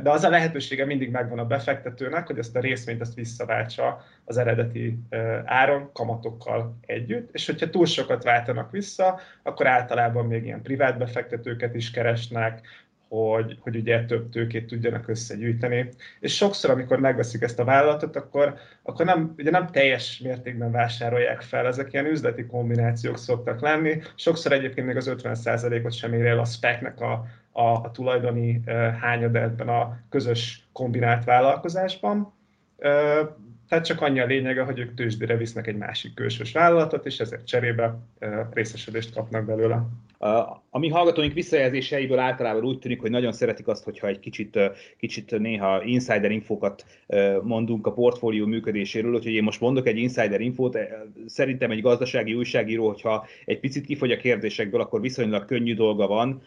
de 0.02 0.10
az 0.10 0.24
a 0.24 0.28
lehetősége 0.28 0.84
mindig 0.84 1.10
megvan 1.10 1.38
a 1.38 1.46
befektetőnek, 1.46 2.26
hogy 2.26 2.38
ezt 2.38 2.56
a 2.56 2.60
részvényt 2.60 3.00
ezt 3.00 3.14
visszaváltsa 3.14 4.04
az 4.24 4.36
eredeti 4.36 4.98
áron, 5.44 5.90
kamatokkal 5.92 6.78
együtt, 6.86 7.34
és 7.34 7.46
hogyha 7.46 7.70
túl 7.70 7.86
sokat 7.86 8.22
váltanak 8.22 8.70
vissza, 8.70 9.20
akkor 9.42 9.66
általában 9.66 10.26
még 10.26 10.44
ilyen 10.44 10.62
privát 10.62 10.98
befektetőket 10.98 11.74
is 11.74 11.90
keresnek, 11.90 12.66
hogy, 13.14 13.58
hogy 13.60 13.76
ugye 13.76 14.04
több 14.04 14.28
tőkét 14.28 14.66
tudjanak 14.66 15.08
összegyűjteni. 15.08 15.88
És 16.20 16.36
sokszor, 16.36 16.70
amikor 16.70 16.98
megveszik 16.98 17.42
ezt 17.42 17.58
a 17.58 17.64
vállalatot, 17.64 18.16
akkor, 18.16 18.54
akkor 18.82 19.04
nem, 19.04 19.34
ugye 19.38 19.50
nem 19.50 19.66
teljes 19.66 20.18
mértékben 20.18 20.70
vásárolják 20.70 21.40
fel, 21.40 21.66
ezek 21.66 21.92
ilyen 21.92 22.06
üzleti 22.06 22.46
kombinációk 22.46 23.18
szoktak 23.18 23.60
lenni. 23.60 24.00
Sokszor 24.14 24.52
egyébként 24.52 24.86
még 24.86 24.96
az 24.96 25.14
50%-ot 25.16 25.92
sem 25.92 26.12
ér 26.12 26.26
el 26.26 26.38
a 26.38 26.44
spec 26.44 27.00
a, 27.00 27.26
a, 27.52 27.62
a 27.62 27.90
tulajdoni 27.90 28.60
uh, 28.66 28.74
hányada 28.94 29.40
ebben 29.40 29.68
a 29.68 29.98
közös 30.08 30.68
kombinált 30.72 31.24
vállalkozásban. 31.24 32.32
Tehát 33.68 33.84
csak 33.84 34.00
annyi 34.00 34.20
a 34.20 34.26
lényege, 34.26 34.62
hogy 34.62 34.78
ők 34.78 34.94
tőzsdére 34.94 35.36
visznek 35.36 35.66
egy 35.66 35.76
másik 35.76 36.14
külsős 36.14 36.52
vállalatot, 36.52 37.06
és 37.06 37.20
ezért 37.20 37.46
cserébe 37.46 37.98
részesedést 38.50 39.14
kapnak 39.14 39.44
belőle. 39.44 39.86
A 40.70 40.78
mi 40.78 40.88
hallgatóink 40.88 41.32
visszajelzéseiből 41.32 42.18
általában 42.18 42.64
úgy 42.64 42.78
tűnik, 42.78 43.00
hogy 43.00 43.10
nagyon 43.10 43.32
szeretik 43.32 43.68
azt, 43.68 43.84
hogyha 43.84 44.06
egy 44.06 44.18
kicsit, 44.18 44.58
kicsit 44.98 45.38
néha 45.38 45.82
insider 45.82 46.30
infokat 46.30 46.84
mondunk 47.42 47.86
a 47.86 47.92
portfólió 47.92 48.46
működéséről, 48.46 49.14
úgyhogy 49.14 49.32
én 49.32 49.42
most 49.42 49.60
mondok 49.60 49.86
egy 49.86 49.96
insider 49.96 50.40
infót, 50.40 50.78
szerintem 51.26 51.70
egy 51.70 51.80
gazdasági 51.80 52.34
újságíró, 52.34 52.86
hogyha 52.86 53.26
egy 53.44 53.60
picit 53.60 53.86
kifogy 53.86 54.12
a 54.12 54.16
kérdésekből, 54.16 54.80
akkor 54.80 55.00
viszonylag 55.00 55.44
könnyű 55.44 55.74
dolga 55.74 56.06
van, 56.06 56.42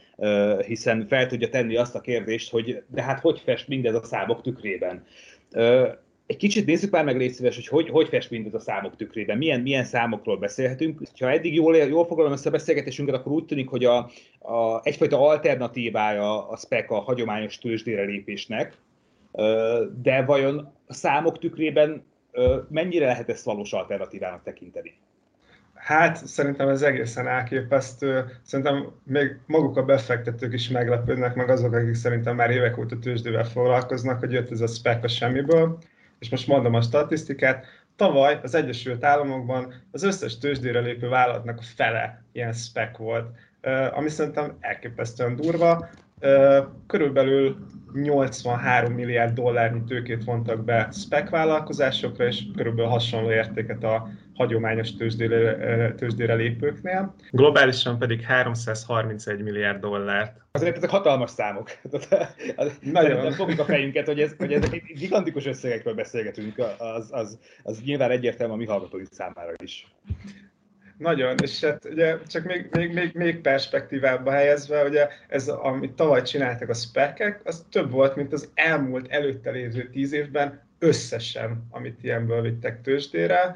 hiszen 0.66 1.06
fel 1.08 1.28
tudja 1.28 1.50
tenni 1.50 1.76
azt 1.76 1.96
a 1.96 2.02
kérdést, 2.02 2.52
hogy 2.52 2.84
de 2.88 3.02
hát 3.02 3.20
hogy 3.20 3.40
fest 3.40 3.68
mindez 3.68 3.96
a 3.96 4.04
számok 4.04 4.42
tükrében 4.42 5.06
egy 6.28 6.38
kicsit 6.38 6.66
nézzük 6.66 6.92
már 6.92 7.04
meg 7.04 7.18
légy 7.18 7.34
szíves, 7.34 7.56
hogy 7.56 7.68
hogy, 7.68 7.90
hogy 7.90 8.08
fest 8.08 8.30
mindez 8.30 8.54
a 8.54 8.60
számok 8.60 8.96
tükrében, 8.96 9.38
milyen, 9.38 9.62
milyen 9.62 9.84
számokról 9.84 10.38
beszélhetünk. 10.38 11.02
Ha 11.20 11.32
eddig 11.32 11.54
jól, 11.54 11.76
jól 11.76 12.06
foglalom 12.06 12.32
össze 12.32 12.50
a 12.50 12.52
beszélgetésünket, 12.52 13.16
akkor 13.16 13.32
úgy 13.32 13.46
tűnik, 13.46 13.70
hogy 13.70 13.86
a, 13.86 13.98
a, 14.40 14.82
egyfajta 14.84 15.20
alternatívája 15.20 16.48
a 16.48 16.58
SPEC 16.58 16.92
a 16.92 17.00
hagyományos 17.00 17.58
tőzsdére 17.58 18.04
lépésnek, 18.04 18.78
de 20.02 20.24
vajon 20.26 20.74
a 20.88 20.94
számok 20.94 21.40
tükrében 21.40 22.04
mennyire 22.70 23.06
lehet 23.06 23.30
ezt 23.30 23.46
valós 23.46 23.74
alternatívának 23.74 24.44
tekinteni? 24.44 24.94
Hát 25.74 26.28
szerintem 26.28 26.70
ez 26.70 26.82
egészen 26.82 27.28
elképesztő. 27.28 28.26
Szerintem 28.44 28.92
még 29.04 29.40
maguk 29.46 29.78
a 29.78 29.84
befektetők 29.84 30.54
is 30.54 30.70
meglepődnek, 30.70 31.36
meg 31.36 31.50
azok, 31.50 31.74
akik 31.74 31.94
szerintem 31.94 32.36
már 32.36 32.50
évek 32.50 32.78
óta 32.78 33.00
tőzsdével 33.00 33.46
foglalkoznak, 33.46 34.20
hogy 34.20 34.32
jött 34.32 34.52
ez 34.52 34.62
a 34.62 34.68
spec 34.68 35.04
a 35.04 35.08
semmiből 35.08 35.78
és 36.20 36.30
most 36.30 36.48
mondom 36.48 36.74
a 36.74 36.82
statisztikát, 36.82 37.66
tavaly 37.96 38.40
az 38.44 38.56
Egyesült 38.56 39.04
Államokban 39.04 39.74
az 39.92 40.04
összes 40.04 40.38
tőzsdére 40.38 40.80
lépő 40.80 41.10
vállalatnak 41.10 41.60
a 41.60 41.64
fele 41.76 42.24
ilyen 42.32 42.54
spec 42.54 42.98
volt, 42.98 43.38
ami 43.92 44.10
szerintem 44.10 44.58
elképesztően 44.60 45.36
durva. 45.36 45.90
Körülbelül 46.88 47.58
83 47.94 48.94
milliárd 48.94 49.34
dollárnyi 49.34 49.84
tőkét 49.84 50.24
vontak 50.24 50.64
be 50.64 50.90
spec 50.92 51.30
vállalkozásokra, 51.30 52.26
és 52.26 52.44
körülbelül 52.56 52.92
hasonló 52.92 53.32
értéket 53.32 53.84
a 53.84 54.10
hagyományos 54.34 54.96
tőzsdére, 54.96 55.94
tőzsdére 55.94 56.34
lépőknél. 56.34 57.16
Globálisan 57.32 58.00
pedig 58.00 58.22
331 58.22 59.44
milliárd 59.44 59.80
dollárt. 59.80 60.42
Azért 60.52 60.78
ezek 60.78 60.90
hatalmas 60.90 61.30
számok. 61.30 61.72
Nagyon. 62.82 63.32
Fogjuk 63.32 63.60
a 63.60 63.64
fejünket, 63.64 64.06
hogy, 64.06 64.20
ez, 64.20 64.36
hogy 64.38 64.54
ezek 64.54 64.84
gigantikus 64.84 65.46
összegekről 65.46 65.94
beszélgetünk, 65.94 66.58
az, 66.78 67.08
az, 67.12 67.40
az 67.64 67.82
nyilván 67.86 68.12
egyértelmű 68.12 68.54
a 68.54 68.56
mi 68.56 68.66
hallgatóink 68.66 69.08
számára 69.12 69.52
is. 69.64 69.88
Nagyon, 70.98 71.36
és 71.44 71.64
hát 71.64 71.86
ugye 71.86 72.18
csak 72.28 72.44
még, 72.44 72.68
még, 72.72 72.94
még, 72.94 73.12
még 73.14 73.42
perspektívába 73.42 74.32
helyezve, 74.32 74.84
ugye 74.84 75.08
ez, 75.28 75.48
amit 75.48 75.94
tavaly 75.94 76.22
csináltak 76.22 76.70
a 76.70 76.74
spekek, 76.74 77.42
az 77.44 77.66
több 77.72 77.92
volt, 77.92 78.16
mint 78.16 78.34
az 78.34 78.52
elmúlt 78.54 79.08
előtte 79.08 79.52
lévő 79.52 79.90
tíz 79.90 80.14
évben 80.14 80.62
összesen, 80.80 81.68
amit 81.70 82.04
ilyenből 82.04 82.42
vittek 82.42 82.82
tőzsdére. 82.82 83.56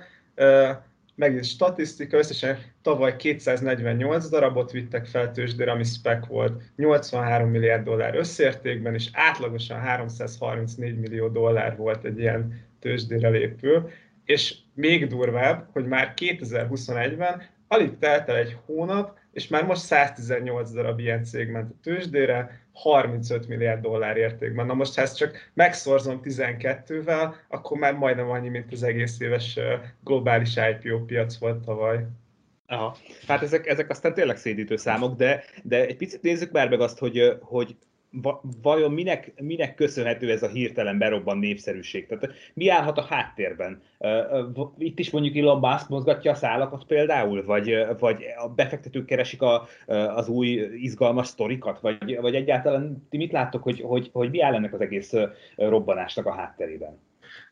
Megint 1.15 1.45
statisztika, 1.45 2.17
összesen 2.17 2.57
tavaly 2.81 3.15
248 3.15 4.29
darabot 4.29 4.71
vittek 4.71 5.05
fel 5.05 5.31
tőzsdére, 5.31 5.71
ami 5.71 5.83
spec 5.83 6.25
volt, 6.27 6.61
83 6.75 7.49
milliárd 7.49 7.83
dollár 7.83 8.15
összértékben, 8.15 8.93
és 8.93 9.09
átlagosan 9.13 9.79
334 9.79 10.99
millió 10.99 11.27
dollár 11.27 11.75
volt 11.75 12.03
egy 12.03 12.19
ilyen 12.19 12.65
tőzsdére 12.79 13.29
lépő 13.29 13.89
és 14.25 14.55
még 14.81 15.07
durvább, 15.07 15.67
hogy 15.71 15.85
már 15.85 16.13
2021-ben 16.15 17.41
alig 17.67 17.97
telt 17.97 18.29
el 18.29 18.35
egy 18.35 18.57
hónap, 18.65 19.17
és 19.31 19.47
már 19.47 19.65
most 19.65 19.81
118 19.81 20.71
darab 20.71 20.99
ilyen 20.99 21.23
cég 21.23 21.49
ment 21.49 21.71
a 21.71 21.75
tőzsdére, 21.83 22.59
35 22.73 23.47
milliárd 23.47 23.81
dollár 23.81 24.17
értékben. 24.17 24.65
Na 24.65 24.73
most, 24.73 24.95
ha 24.95 25.01
ezt 25.01 25.17
csak 25.17 25.51
megszorzom 25.53 26.19
12-vel, 26.23 27.33
akkor 27.47 27.77
már 27.77 27.93
majdnem 27.93 28.29
annyi, 28.29 28.49
mint 28.49 28.71
az 28.71 28.83
egész 28.83 29.19
éves 29.19 29.59
globális 30.03 30.55
IPO 30.55 31.05
piac 31.05 31.37
volt 31.37 31.65
tavaly. 31.65 32.05
Aha. 32.67 32.97
Hát 33.27 33.41
ezek, 33.41 33.67
ezek 33.67 33.89
aztán 33.89 34.13
tényleg 34.13 34.37
szédítő 34.37 34.75
számok, 34.75 35.15
de, 35.15 35.43
de 35.63 35.85
egy 35.85 35.97
picit 35.97 36.21
nézzük 36.21 36.51
már 36.51 36.69
meg 36.69 36.81
azt, 36.81 36.99
hogy, 36.99 37.37
hogy 37.41 37.75
vajon 38.61 38.91
minek, 38.91 39.33
minek 39.41 39.75
köszönhető 39.75 40.31
ez 40.31 40.43
a 40.43 40.47
hirtelen 40.47 40.97
berobban 40.97 41.37
népszerűség? 41.37 42.07
Tehát 42.07 42.35
mi 42.53 42.69
állhat 42.69 42.97
a 42.97 43.05
háttérben? 43.09 43.81
Itt 44.77 44.99
is 44.99 45.09
mondjuk 45.09 45.35
Elon 45.35 45.59
Musk 45.59 45.89
mozgatja 45.89 46.31
a 46.31 46.35
szálakat 46.35 46.83
például, 46.85 47.45
vagy, 47.45 47.75
vagy 47.99 48.23
a 48.43 48.49
befektetők 48.49 49.05
keresik 49.05 49.41
a, 49.41 49.67
az 50.15 50.27
új 50.27 50.47
izgalmas 50.75 51.27
sztorikat, 51.27 51.79
vagy, 51.79 52.17
vagy 52.21 52.35
egyáltalán 52.35 53.07
ti 53.09 53.17
mit 53.17 53.31
láttok, 53.31 53.63
hogy, 53.63 53.81
hogy, 53.81 54.09
hogy 54.13 54.29
mi 54.29 54.41
áll 54.41 54.53
ennek 54.53 54.73
az 54.73 54.81
egész 54.81 55.13
robbanásnak 55.55 56.25
a 56.25 56.33
hátterében? 56.33 56.99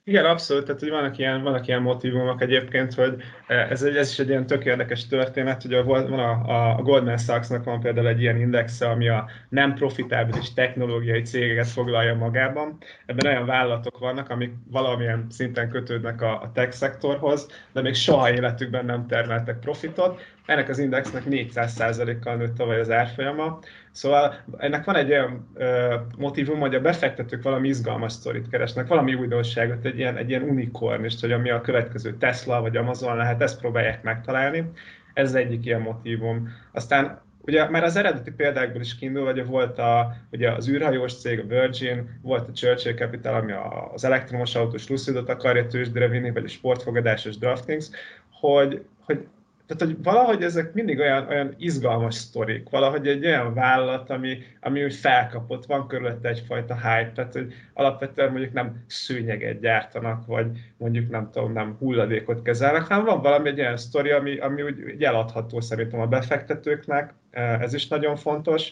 Igen, 0.10 0.26
abszolút, 0.26 0.66
tehát 0.66 0.80
hogy 0.80 0.90
vannak 0.90 1.18
ilyen, 1.18 1.44
vannak 1.44 1.68
ilyen 1.68 1.82
motivumok 1.82 2.42
egyébként, 2.42 2.94
hogy 2.94 3.16
ez, 3.48 3.84
egy, 3.84 3.96
ez 3.96 4.12
is 4.12 4.20
egy 4.20 4.30
ilyen 4.30 4.46
tök 4.46 4.66
érdekes 4.66 5.08
történet, 5.08 5.62
hogy 5.62 5.74
a, 5.74 5.84
van 5.84 6.20
a, 6.20 6.76
a 6.76 6.82
Goldman 6.82 7.18
Sachsnak 7.18 7.64
van 7.64 7.80
például 7.80 8.08
egy 8.08 8.22
ilyen 8.22 8.40
indexe, 8.40 8.90
ami 8.90 9.08
a 9.08 9.30
nem 9.50 9.74
profitábilis 9.74 10.54
technológiai 10.54 11.22
cégeket 11.22 11.68
foglalja 11.68 12.16
magában. 12.16 12.78
Ebben 13.06 13.32
olyan 13.32 13.46
vállalatok 13.46 14.00
vannak, 14.00 14.30
amik 14.30 14.54
valamilyen 14.72 15.26
szinten 15.30 15.70
kötődnek 15.70 16.22
a, 16.22 16.42
a 16.42 16.52
tech 16.54 16.72
szektorhoz, 16.72 17.48
de 17.72 17.82
még 17.82 17.96
soha 17.96 18.32
életükben 18.32 18.86
nem 18.86 19.08
termeltek 19.08 19.60
profitot. 19.60 20.22
Ennek 20.46 20.70
az 20.70 20.80
indexnek 20.80 21.24
400%-kal 21.30 22.36
nőtt 22.36 22.56
tavaly 22.56 22.80
az 22.80 22.92
árfolyama, 22.92 23.60
Szóval 23.92 24.36
ennek 24.58 24.86
van 24.86 24.96
egy 24.96 25.12
olyan 25.12 25.50
ö, 25.56 25.96
motivum, 26.18 26.60
hogy 26.60 26.76
a 26.76 26.82
befektetők 26.82 27.44
valami 27.44 27.68
izgalmas 27.68 28.12
sztorit 28.12 28.50
keresnek, 28.50 28.88
valami 28.88 29.14
újdonságot, 29.14 29.86
egy 29.86 29.99
ilyen, 30.00 30.18
egy 30.18 30.30
ilyen 30.30 30.44
unikornist, 30.44 31.22
hogy 31.22 31.32
ami 31.32 31.50
a 31.50 31.62
következő 31.62 32.18
Tesla 32.18 32.62
vagy 32.62 32.78
Amazon 32.78 33.16
lehet, 33.16 33.42
ezt 33.42 33.60
próbálják 33.60 34.04
megtalálni. 34.04 34.72
Ez 35.14 35.34
egyik 35.34 35.66
ilyen 35.66 35.82
motivum. 35.82 36.50
Aztán 36.72 37.22
Ugye 37.42 37.70
már 37.70 37.84
az 37.84 37.96
eredeti 37.96 38.32
példákból 38.32 38.82
is 38.82 38.96
kiindul, 38.96 39.26
hogy 39.26 39.46
volt 39.46 39.80
a, 39.80 40.16
ugye 40.32 40.52
az 40.52 40.70
űrhajós 40.70 41.14
cég, 41.14 41.40
a 41.40 41.44
Virgin, 41.48 42.20
volt 42.22 42.50
a 42.50 42.52
Churchill 42.52 42.94
Capital, 42.94 43.34
ami 43.34 43.52
az 43.94 44.04
elektromos 44.04 44.56
autós 44.56 44.88
Lucidot 44.88 45.30
akarja 45.30 45.68
tőzsdére 45.68 46.08
vinni, 46.08 46.32
vagy 46.32 46.44
a 46.44 46.48
sportfogadásos 46.48 47.38
DraftKings, 47.38 47.90
hogy, 48.32 48.86
hogy 49.00 49.28
tehát, 49.70 49.94
hogy 49.94 50.04
valahogy 50.04 50.44
ezek 50.44 50.74
mindig 50.74 51.00
olyan, 51.00 51.28
olyan 51.28 51.56
izgalmas 51.58 52.16
sztorik, 52.16 52.70
valahogy 52.70 53.08
egy 53.08 53.26
olyan 53.26 53.54
vállalat, 53.54 54.10
ami, 54.10 54.38
ami 54.62 54.84
úgy 54.84 54.94
felkapott, 54.94 55.66
van 55.66 55.88
körülötte 55.88 56.30
egyfajta 56.30 56.76
hype, 56.76 57.12
tehát 57.16 57.34
hogy 57.34 57.54
alapvetően 57.74 58.32
mondjuk 58.32 58.54
nem 58.54 58.84
szőnyeget 58.88 59.60
gyártanak, 59.60 60.26
vagy 60.26 60.48
mondjuk 60.78 61.10
nem 61.10 61.30
tudom, 61.32 61.54
nem 61.54 61.76
hulladékot 61.80 62.42
kezelnek, 62.42 62.82
hanem 62.82 63.06
van 63.06 63.22
valami 63.22 63.50
egy 63.50 63.60
olyan 63.60 63.78
sztori, 63.78 64.12
ami, 64.12 64.38
ami 64.38 64.62
úgy, 64.62 64.84
úgy 64.84 65.04
eladható 65.04 65.62
szerintem 65.62 66.00
a 66.00 66.08
befektetőknek, 66.08 67.14
ez 67.60 67.74
is 67.74 67.88
nagyon 67.88 68.16
fontos. 68.16 68.72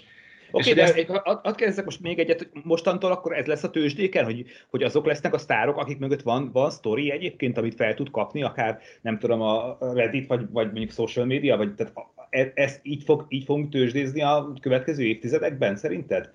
Oké, 0.57 0.71
okay, 0.71 0.83
de 0.83 0.93
ezt... 0.93 1.21
hadd 1.23 1.55
kérdezzek 1.55 1.85
most 1.85 2.01
még 2.01 2.19
egyet, 2.19 2.39
hogy 2.39 2.61
mostantól 2.63 3.11
akkor 3.11 3.33
ez 3.33 3.45
lesz 3.45 3.63
a 3.63 3.69
tőzsdéken, 3.69 4.25
hogy, 4.25 4.45
hogy 4.69 4.83
azok 4.83 5.05
lesznek 5.05 5.33
a 5.33 5.37
sztárok, 5.37 5.77
akik 5.77 5.99
mögött 5.99 6.21
van, 6.21 6.49
van 6.51 6.69
sztori 6.69 7.11
egyébként, 7.11 7.57
amit 7.57 7.75
fel 7.75 7.93
tud 7.93 8.11
kapni, 8.11 8.43
akár 8.43 8.79
nem 9.01 9.19
tudom, 9.19 9.41
a 9.41 9.77
Reddit, 9.79 10.27
vagy, 10.27 10.45
vagy 10.51 10.65
mondjuk 10.65 10.91
social 10.91 11.25
media, 11.25 11.57
vagy 11.57 11.75
tehát 11.75 11.93
e, 12.29 12.51
ezt 12.55 12.79
így, 12.83 13.03
fog, 13.03 13.25
így 13.29 13.43
fogunk 13.43 13.69
tőzsdézni 13.69 14.21
a 14.21 14.53
következő 14.61 15.03
évtizedekben 15.03 15.75
szerinted? 15.75 16.31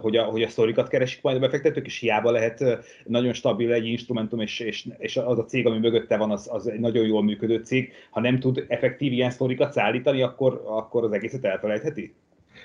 Hogy 0.00 0.16
a, 0.16 0.24
hogy 0.24 0.42
a 0.42 0.48
sztorikat 0.48 0.88
keresik 0.88 1.22
majd 1.22 1.36
a 1.36 1.40
befektetők, 1.40 1.86
és 1.86 1.98
hiába 1.98 2.30
lehet 2.30 2.64
nagyon 3.04 3.32
stabil 3.32 3.72
egy 3.72 3.86
instrumentum, 3.86 4.40
és, 4.40 4.60
és, 4.60 4.86
és 4.98 5.16
az 5.16 5.38
a 5.38 5.44
cég, 5.44 5.66
ami 5.66 5.78
mögötte 5.78 6.16
van, 6.16 6.30
az, 6.30 6.48
az 6.52 6.66
egy 6.68 6.80
nagyon 6.80 7.06
jól 7.06 7.22
működő 7.22 7.62
cég, 7.62 7.92
ha 8.10 8.20
nem 8.20 8.38
tud 8.38 8.64
effektív 8.68 9.12
ilyen 9.12 9.30
sztorikat 9.30 9.72
szállítani, 9.72 10.22
akkor, 10.22 10.62
akkor 10.66 11.04
az 11.04 11.12
egészet 11.12 11.44
elfelejtheti? 11.44 12.14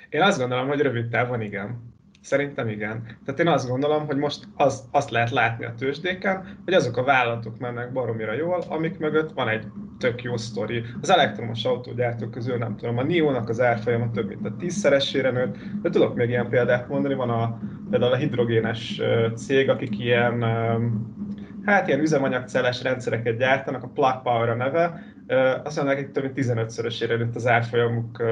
Én 0.09 0.21
azt 0.21 0.39
gondolom, 0.39 0.67
hogy 0.67 0.79
rövid 0.79 1.07
távon 1.07 1.41
igen. 1.41 1.93
Szerintem 2.21 2.67
igen. 2.67 3.17
Tehát 3.25 3.39
én 3.39 3.47
azt 3.47 3.69
gondolom, 3.69 4.05
hogy 4.05 4.17
most 4.17 4.47
az, 4.55 4.83
azt 4.91 5.09
lehet 5.09 5.29
látni 5.29 5.65
a 5.65 5.73
tőzsdéken, 5.77 6.57
hogy 6.63 6.73
azok 6.73 6.97
a 6.97 7.03
vállalatok 7.03 7.59
mennek 7.59 7.91
baromira 7.91 8.33
jól, 8.33 8.63
amik 8.69 8.99
mögött 8.99 9.31
van 9.31 9.47
egy 9.47 9.65
tök 9.99 10.23
jó 10.23 10.37
sztori. 10.37 10.83
Az 11.01 11.09
elektromos 11.09 11.65
autógyártók 11.65 12.31
közül 12.31 12.57
nem 12.57 12.75
tudom, 12.75 12.97
a 12.97 13.03
NIO-nak 13.03 13.49
az 13.49 13.61
árfolyama 13.61 14.11
több 14.11 14.27
mint 14.27 14.45
a 14.45 14.55
tízszeresére 14.55 15.31
nőtt, 15.31 15.55
de 15.81 15.89
tudok 15.89 16.15
még 16.15 16.29
ilyen 16.29 16.49
példát 16.49 16.87
mondani, 16.87 17.13
van 17.13 17.29
a, 17.29 17.59
például 17.89 18.11
a 18.11 18.15
hidrogénes 18.15 19.01
cég, 19.35 19.69
akik 19.69 19.99
ilyen 19.99 20.43
hát 21.65 21.87
ilyen 21.87 21.99
üzemanyagcelles 21.99 22.83
rendszereket 22.83 23.37
gyártanak, 23.37 23.83
a 23.83 23.91
Plug 23.93 24.21
Power 24.23 24.49
a 24.49 24.55
neve, 24.55 25.03
azt 25.63 25.75
mondják, 25.75 25.97
hogy 25.97 26.11
több 26.11 26.23
mint 26.23 26.37
15-szörösére 26.37 27.17
nőtt 27.17 27.35
az 27.35 27.47
árfolyamuk 27.47 28.23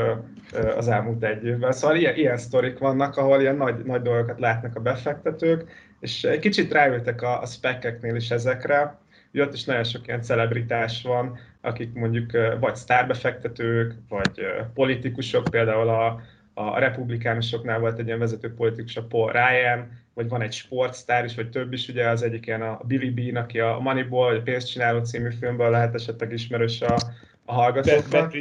az 0.78 0.88
elmúlt 0.88 1.24
egy 1.24 1.46
évben. 1.46 1.72
Szóval 1.72 1.98
ilyen, 1.98 2.16
ilyen 2.16 2.38
sztorik 2.38 2.78
vannak, 2.78 3.18
ahol 3.18 3.42
ilyen 3.42 3.56
nagy, 3.56 3.84
nagy 3.86 4.02
dolgokat 4.02 4.40
látnak 4.40 4.76
a 4.76 4.80
befektetők, 4.80 5.72
és 6.00 6.24
egy 6.24 6.40
kicsit 6.40 6.72
ráültek 6.72 7.22
a, 7.22 7.42
a 7.42 7.46
spekeknél 7.46 8.16
is 8.16 8.32
ezekre, 8.32 8.98
hogy 9.32 9.42
ott 9.42 9.54
is 9.54 9.64
nagyon 9.64 9.84
sok 9.84 10.08
ilyen 10.08 10.22
celebritás 10.22 11.04
van, 11.04 11.38
akik 11.62 11.94
mondjuk 11.94 12.32
vagy 12.60 12.76
sztárbefektetők, 12.76 13.94
vagy 14.10 14.46
politikusok, 14.74 15.44
például 15.44 15.90
a, 15.90 16.22
a 16.54 16.80
republikánusoknál 16.80 17.80
volt 17.80 18.00
egy 18.00 18.06
ilyen 18.06 18.20
vezető 18.20 18.54
politikus, 18.54 18.98
a 18.98 19.04
Paul 19.04 19.32
Ryan, 19.32 20.03
vagy 20.14 20.30
van 20.30 20.42
egy 20.42 20.54
sportsztár 20.54 21.26
is, 21.26 21.36
vagy 21.36 21.50
több 21.50 21.74
is, 21.74 21.88
ugye 21.88 22.10
az 22.10 22.24
egyik 22.24 22.46
ilyen 22.46 22.62
a 22.62 22.80
Billy 22.84 23.10
Bean, 23.10 23.44
aki 23.44 23.60
a 23.60 23.78
Moneyball, 23.80 24.30
vagy 24.30 24.38
a 24.38 24.42
Pénzcsináló 24.42 25.00
című 25.00 25.30
filmből 25.40 25.70
lehet 25.70 25.94
esetleg 25.94 26.32
ismerős 26.32 26.82
a, 26.82 26.96
a 27.46 27.54
hallgatóknak. 27.54 28.34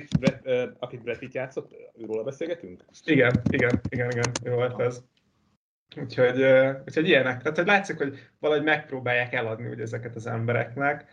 Akit 0.79 1.02
Brad 1.02 1.19
Pitt 1.19 1.33
játszott, 1.33 1.75
őróla 2.02 2.23
beszélgetünk? 2.23 2.85
Igen, 3.05 3.33
igen, 3.50 3.81
igen, 3.88 4.11
igen, 4.11 4.31
jó 4.45 4.55
volt 4.55 4.81
ez. 4.81 5.02
Úgyhogy, 5.97 6.45
úgyhogy 6.87 7.09
ilyenek. 7.09 7.43
Tehát, 7.43 7.57
hogy 7.57 7.67
látszik, 7.67 7.97
hogy 7.97 8.19
valahogy 8.38 8.64
megpróbálják 8.64 9.33
eladni 9.33 9.69
ugye 9.69 9.83
ezeket 9.83 10.14
az 10.14 10.26
embereknek. 10.26 11.05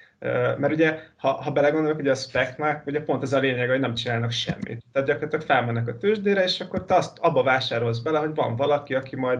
Mert 0.58 0.74
ugye, 0.74 1.00
ha, 1.18 1.32
ha 1.32 1.52
belegondolok, 1.52 1.96
hogy 1.96 2.08
a 2.08 2.16
speknek, 2.16 2.86
ugye 2.86 3.02
pont 3.02 3.24
ez 3.24 3.34
a 3.34 3.40
lényeg, 3.40 3.70
hogy 3.70 3.80
nem 3.80 3.94
csinálnak 3.94 4.32
semmit. 4.32 4.84
Tehát 4.92 5.08
gyakorlatilag 5.08 5.46
felmennek 5.46 5.88
a 5.88 5.98
tőzsdére, 5.98 6.44
és 6.44 6.60
akkor 6.60 6.86
te 6.86 6.96
azt 6.96 7.18
abba 7.18 7.44
vásárolsz 7.44 8.00
bele, 8.00 8.20
hogy 8.20 8.36
van 8.36 8.56
valaki, 8.56 8.96
aki 8.96 9.16
majd 9.16 9.40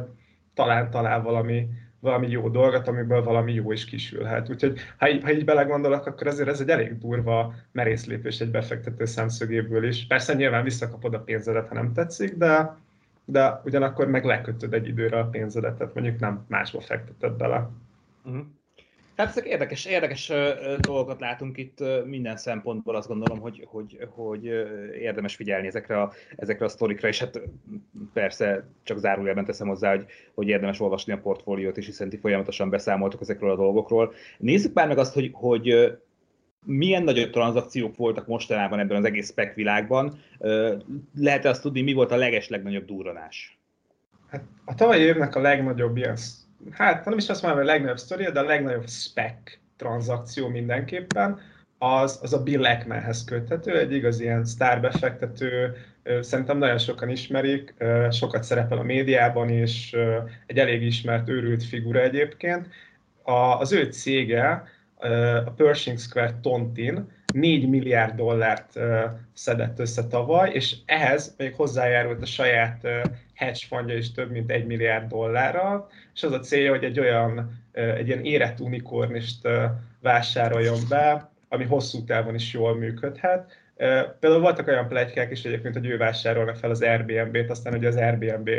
talán 0.60 0.90
talál 0.90 1.22
valami, 1.22 1.68
valami 2.00 2.30
jó 2.30 2.50
dolgot, 2.50 2.88
amiből 2.88 3.24
valami 3.24 3.54
jó 3.54 3.72
is 3.72 3.86
kisülhet. 3.86 4.50
Úgyhogy 4.50 4.80
ha 4.98 5.10
így, 5.10 5.24
ha 5.24 5.32
így 5.32 5.46
belegondolok, 5.46 6.06
akkor 6.06 6.28
azért 6.28 6.50
ez 6.50 6.60
egy 6.60 6.70
elég 6.70 6.98
durva 6.98 7.54
merész 7.72 8.06
lépés 8.06 8.40
egy 8.40 8.52
befektető 8.52 9.06
szemszögéből 9.06 9.88
is. 9.88 10.08
Persze 10.08 10.34
nyilván 10.34 10.64
visszakapod 10.64 11.14
a 11.14 11.20
pénzedet, 11.20 11.68
ha 11.68 11.74
nem 11.74 11.94
tetszik, 11.94 12.36
de, 12.36 12.78
de 13.26 13.62
ugyanakkor 13.66 14.08
meg 14.08 14.26
lekötöd 14.26 14.74
egy 14.74 14.88
időre 14.88 15.20
a 15.20 15.30
pénzedet, 15.30 15.78
tehát 15.78 15.94
mondjuk 15.94 16.20
nem 16.20 16.46
másba 16.48 16.82
fekteted 16.82 17.34
bele. 17.34 17.70
Uh-huh. 18.24 18.46
Tehát 19.20 19.38
ezek 19.38 19.50
érdekes, 19.50 19.86
érdekes 19.86 20.32
dolgokat 20.80 21.20
látunk 21.20 21.58
itt 21.58 21.84
minden 22.06 22.38
szempontból, 22.38 22.96
azt 22.96 23.08
gondolom, 23.08 23.40
hogy, 23.40 23.66
hogy, 23.68 24.08
hogy 24.10 24.44
érdemes 25.00 25.36
figyelni 25.36 25.68
ezekre 25.68 26.02
a, 26.02 26.12
ezekre 26.36 26.66
a 26.66 26.70
sztorikra, 26.70 27.08
és 27.08 27.20
hát 27.20 27.42
persze 28.14 28.68
csak 28.84 28.98
zárójelben 28.98 29.46
teszem 29.46 29.68
hozzá, 29.68 29.90
hogy, 29.90 30.06
hogy 30.34 30.48
érdemes 30.48 30.80
olvasni 30.80 31.14
a 31.14 31.18
portfóliót, 31.18 31.78
és 31.78 31.86
hiszen 31.86 32.10
ti 32.10 32.18
folyamatosan 32.18 32.70
beszámoltok 32.70 33.22
ezekről 33.22 33.52
a 33.52 33.56
dolgokról. 33.56 34.14
Nézzük 34.38 34.74
már 34.74 34.88
meg 34.88 34.98
azt, 34.98 35.14
hogy, 35.14 35.30
hogy 35.34 35.98
milyen 36.66 37.04
nagyobb 37.04 37.30
tranzakciók 37.30 37.96
voltak 37.96 38.28
mostanában 38.28 38.80
ebben 38.80 38.98
az 38.98 39.06
egész 39.06 39.30
spec 39.30 39.56
világban. 39.56 40.20
Lehet 41.16 41.46
azt 41.46 41.62
tudni, 41.62 41.82
mi 41.82 41.94
volt 41.94 42.12
a 42.12 42.18
leges 42.18 42.50
legnagyobb 42.50 42.86
durranás? 42.86 43.60
Hát 44.30 44.44
a 44.66 44.76
tavalyi 44.76 45.02
évnek 45.02 45.36
a 45.36 45.42
legnagyobb 45.42 45.98
ilyen 45.98 46.16
hát 46.72 47.06
nem 47.06 47.18
is 47.18 47.30
azt 47.30 47.42
mondom, 47.42 47.60
hogy 47.60 47.70
a 47.70 47.72
legnagyobb 47.72 47.98
sztoria, 47.98 48.32
de 48.32 48.40
a 48.40 48.44
legnagyobb 48.44 48.90
spec 48.90 49.58
tranzakció 49.78 50.48
mindenképpen, 50.48 51.40
az, 51.78 52.20
az 52.22 52.34
a 52.34 52.44
Bill 52.44 52.66
Ackmanhez 52.66 53.24
köthető, 53.24 53.80
egy 53.80 53.94
igaz 53.94 54.20
ilyen 54.20 54.46
sztárbefektető, 54.46 55.76
szerintem 56.22 56.58
nagyon 56.58 56.78
sokan 56.78 57.10
ismerik, 57.10 57.74
sokat 58.12 58.44
szerepel 58.44 58.78
a 58.78 58.84
médiában 58.84 59.50
is, 59.50 59.96
egy 60.46 60.58
elég 60.58 60.82
ismert 60.82 61.30
őrült 61.30 61.64
figura 61.64 62.00
egyébként. 62.00 62.68
Az 63.60 63.72
ő 63.72 63.84
cége, 63.84 64.64
a 65.46 65.52
Pershing 65.52 66.00
Square 66.00 66.40
Tontin, 66.42 67.08
4 67.34 67.70
milliárd 67.70 68.16
dollárt 68.16 68.80
szedett 69.34 69.80
össze 69.80 70.08
tavaly, 70.08 70.52
és 70.54 70.76
ehhez 70.86 71.36
még 71.38 71.54
hozzájárult 71.54 72.22
a 72.22 72.26
saját 72.26 72.88
hedge 73.34 73.60
fundja 73.68 73.98
is 73.98 74.12
több 74.12 74.32
mint 74.32 74.52
1 74.52 74.66
milliárd 74.66 75.08
dollárral, 75.08 75.90
és 76.14 76.24
az 76.24 76.32
a 76.32 76.40
célja, 76.40 76.70
hogy 76.70 76.84
egy 76.84 77.00
olyan, 77.00 77.62
egy 77.72 78.08
ilyen 78.08 78.24
érett 78.24 78.60
unikornist 78.60 79.48
vásároljon 80.02 80.80
be, 80.90 81.30
ami 81.50 81.64
hosszú 81.64 82.04
távon 82.04 82.36
is 82.36 82.54
jól 82.54 82.76
működhet. 82.76 83.52
Például 84.20 84.42
voltak 84.42 84.68
olyan 84.68 84.88
plegykák 84.88 85.32
is 85.32 85.46
egyébként, 85.46 85.74
hogy 85.74 85.86
ő 85.86 85.98
vásárolna 85.98 86.56
fel 86.56 86.70
az 86.70 86.82
Airbnb-t, 86.82 87.50
aztán 87.50 87.74
hogy 87.74 87.86
az 87.86 87.96
Airbnb 87.96 88.50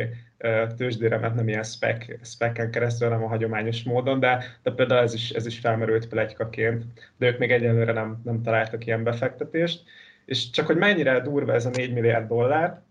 tőzsdére 0.76 1.18
ment 1.18 1.35
nem 1.35 1.48
ilyen 1.48 1.62
spec, 1.62 2.26
spec 2.26 2.70
keresztül, 2.70 3.09
hanem 3.09 3.24
a 3.24 3.28
hagyományos 3.28 3.83
módon, 3.83 4.20
de, 4.20 4.44
de 4.62 4.70
például 4.70 5.02
ez 5.02 5.14
is, 5.14 5.30
ez 5.30 5.46
is 5.46 5.59
felmerült 5.59 6.09
plegykaként, 6.09 6.85
de 7.18 7.26
ők 7.26 7.38
még 7.38 7.50
egyelőre 7.50 7.92
nem, 7.92 8.20
nem 8.24 8.42
találtak 8.42 8.87
ilyen 8.87 9.02
befektetést. 9.02 9.83
És 10.24 10.50
csak 10.50 10.66
hogy 10.66 10.76
mennyire 10.76 11.20
durva 11.20 11.52
ez 11.52 11.66
a 11.66 11.70
4 11.70 11.92
milliárd 11.92 12.28
dollár, 12.28 12.83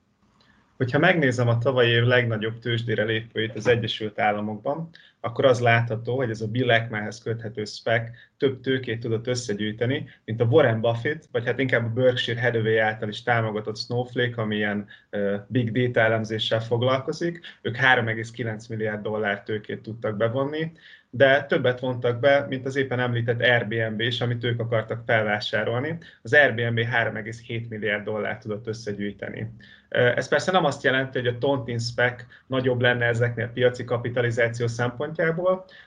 hogyha 0.77 0.99
megnézem 0.99 1.47
a 1.47 1.57
tavalyi 1.57 1.89
év 1.89 2.03
legnagyobb 2.03 2.59
tőzsdére 2.59 3.03
lépőit 3.03 3.55
az 3.55 3.67
Egyesült 3.67 4.19
Államokban, 4.19 4.89
akkor 5.21 5.45
az 5.45 5.59
látható, 5.59 6.15
hogy 6.15 6.29
ez 6.29 6.41
a 6.41 6.47
Bill 6.47 6.69
Ackmanhez 6.69 7.21
köthető 7.21 7.65
spec 7.65 8.09
több 8.37 8.59
tőkét 8.59 8.99
tudott 8.99 9.27
összegyűjteni, 9.27 10.09
mint 10.25 10.41
a 10.41 10.45
Warren 10.45 10.81
Buffett, 10.81 11.23
vagy 11.31 11.45
hát 11.45 11.59
inkább 11.59 11.85
a 11.85 12.01
Berkshire 12.01 12.41
Hathaway 12.41 12.77
által 12.77 13.09
is 13.09 13.23
támogatott 13.23 13.77
Snowflake, 13.77 14.41
ami 14.41 14.55
ilyen 14.55 14.87
uh, 15.11 15.35
big 15.47 15.71
data 15.71 15.99
elemzéssel 15.99 16.61
foglalkozik. 16.61 17.39
Ők 17.61 17.77
3,9 17.77 18.69
milliárd 18.69 19.01
dollár 19.01 19.43
tőkét 19.43 19.81
tudtak 19.81 20.17
bevonni, 20.17 20.71
de 21.09 21.43
többet 21.43 21.79
vontak 21.79 22.19
be, 22.19 22.45
mint 22.49 22.65
az 22.65 22.75
éppen 22.75 22.99
említett 22.99 23.41
Airbnb 23.41 23.99
is, 23.99 24.21
amit 24.21 24.43
ők 24.43 24.59
akartak 24.59 25.03
felvásárolni. 25.05 25.97
Az 26.21 26.33
Airbnb 26.33 26.79
3,7 26.79 27.67
milliárd 27.67 28.03
dollár 28.03 28.37
tudott 28.37 28.67
összegyűjteni. 28.67 29.51
Ez 29.89 30.27
persze 30.27 30.51
nem 30.51 30.65
azt 30.65 30.83
jelenti, 30.83 31.17
hogy 31.19 31.27
a 31.27 31.37
Tontin 31.37 31.79
spec 31.79 32.23
nagyobb 32.47 32.81
lenne 32.81 33.05
ezeknél 33.05 33.47
piaci 33.47 33.83
kapitalizáció 33.83 34.67
szempontjából, 34.67 35.08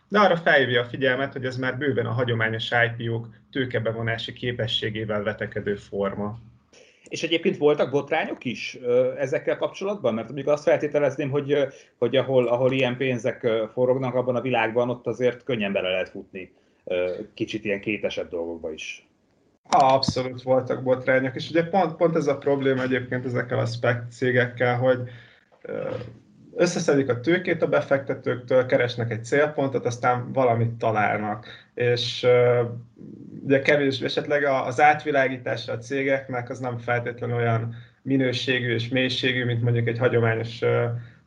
de 0.08 0.18
arra 0.18 0.36
felhívja 0.36 0.80
a 0.80 0.88
figyelmet, 0.88 1.32
hogy 1.32 1.44
ez 1.44 1.56
már 1.56 1.78
bőven 1.78 2.06
a 2.06 2.12
hagyományos 2.12 2.70
IPO-k 2.70 3.26
tőkebevonási 3.50 4.32
képességével 4.32 5.22
vetekedő 5.22 5.74
forma. 5.74 6.38
És 7.08 7.22
egyébként 7.22 7.56
voltak 7.56 7.90
botrányok 7.90 8.44
is 8.44 8.78
ezekkel 9.18 9.56
kapcsolatban? 9.56 10.14
Mert 10.14 10.26
mondjuk 10.26 10.48
azt 10.48 10.62
feltételezném, 10.62 11.30
hogy, 11.30 11.56
hogy 11.98 12.16
ahol, 12.16 12.48
ahol 12.48 12.72
ilyen 12.72 12.96
pénzek 12.96 13.46
forognak 13.72 14.14
abban 14.14 14.36
a 14.36 14.40
világban, 14.40 14.90
ott 14.90 15.06
azért 15.06 15.44
könnyen 15.44 15.72
bele 15.72 15.88
lehet 15.88 16.08
futni 16.08 16.52
kicsit 17.34 17.64
ilyen 17.64 17.80
kétesebb 17.80 18.28
dolgokba 18.28 18.72
is. 18.72 19.06
Abszolút 19.68 20.42
voltak 20.42 20.82
botrányok, 20.82 21.34
és 21.34 21.50
ugye 21.50 21.68
pont, 21.68 21.96
pont 21.96 22.16
ez 22.16 22.26
a 22.26 22.38
probléma 22.38 22.82
egyébként 22.82 23.24
ezekkel 23.24 23.58
a 23.58 23.66
spec 23.66 24.14
cégekkel, 24.14 24.78
hogy 24.78 24.98
összeszedik 26.54 27.08
a 27.08 27.20
tőkét 27.20 27.62
a 27.62 27.68
befektetőktől, 27.68 28.66
keresnek 28.66 29.10
egy 29.10 29.24
célpontot, 29.24 29.86
aztán 29.86 30.32
valamit 30.32 30.72
találnak. 30.72 31.46
És 31.74 32.26
ugye 33.44 33.60
kevés, 33.60 34.00
esetleg 34.00 34.44
az 34.44 34.80
átvilágítása 34.80 35.72
a 35.72 35.78
cégeknek 35.78 36.50
az 36.50 36.58
nem 36.58 36.78
feltétlenül 36.78 37.36
olyan 37.36 37.74
minőségű 38.02 38.74
és 38.74 38.88
mélységű, 38.88 39.44
mint 39.44 39.62
mondjuk 39.62 39.86
egy 39.88 39.98
hagyományos 39.98 40.58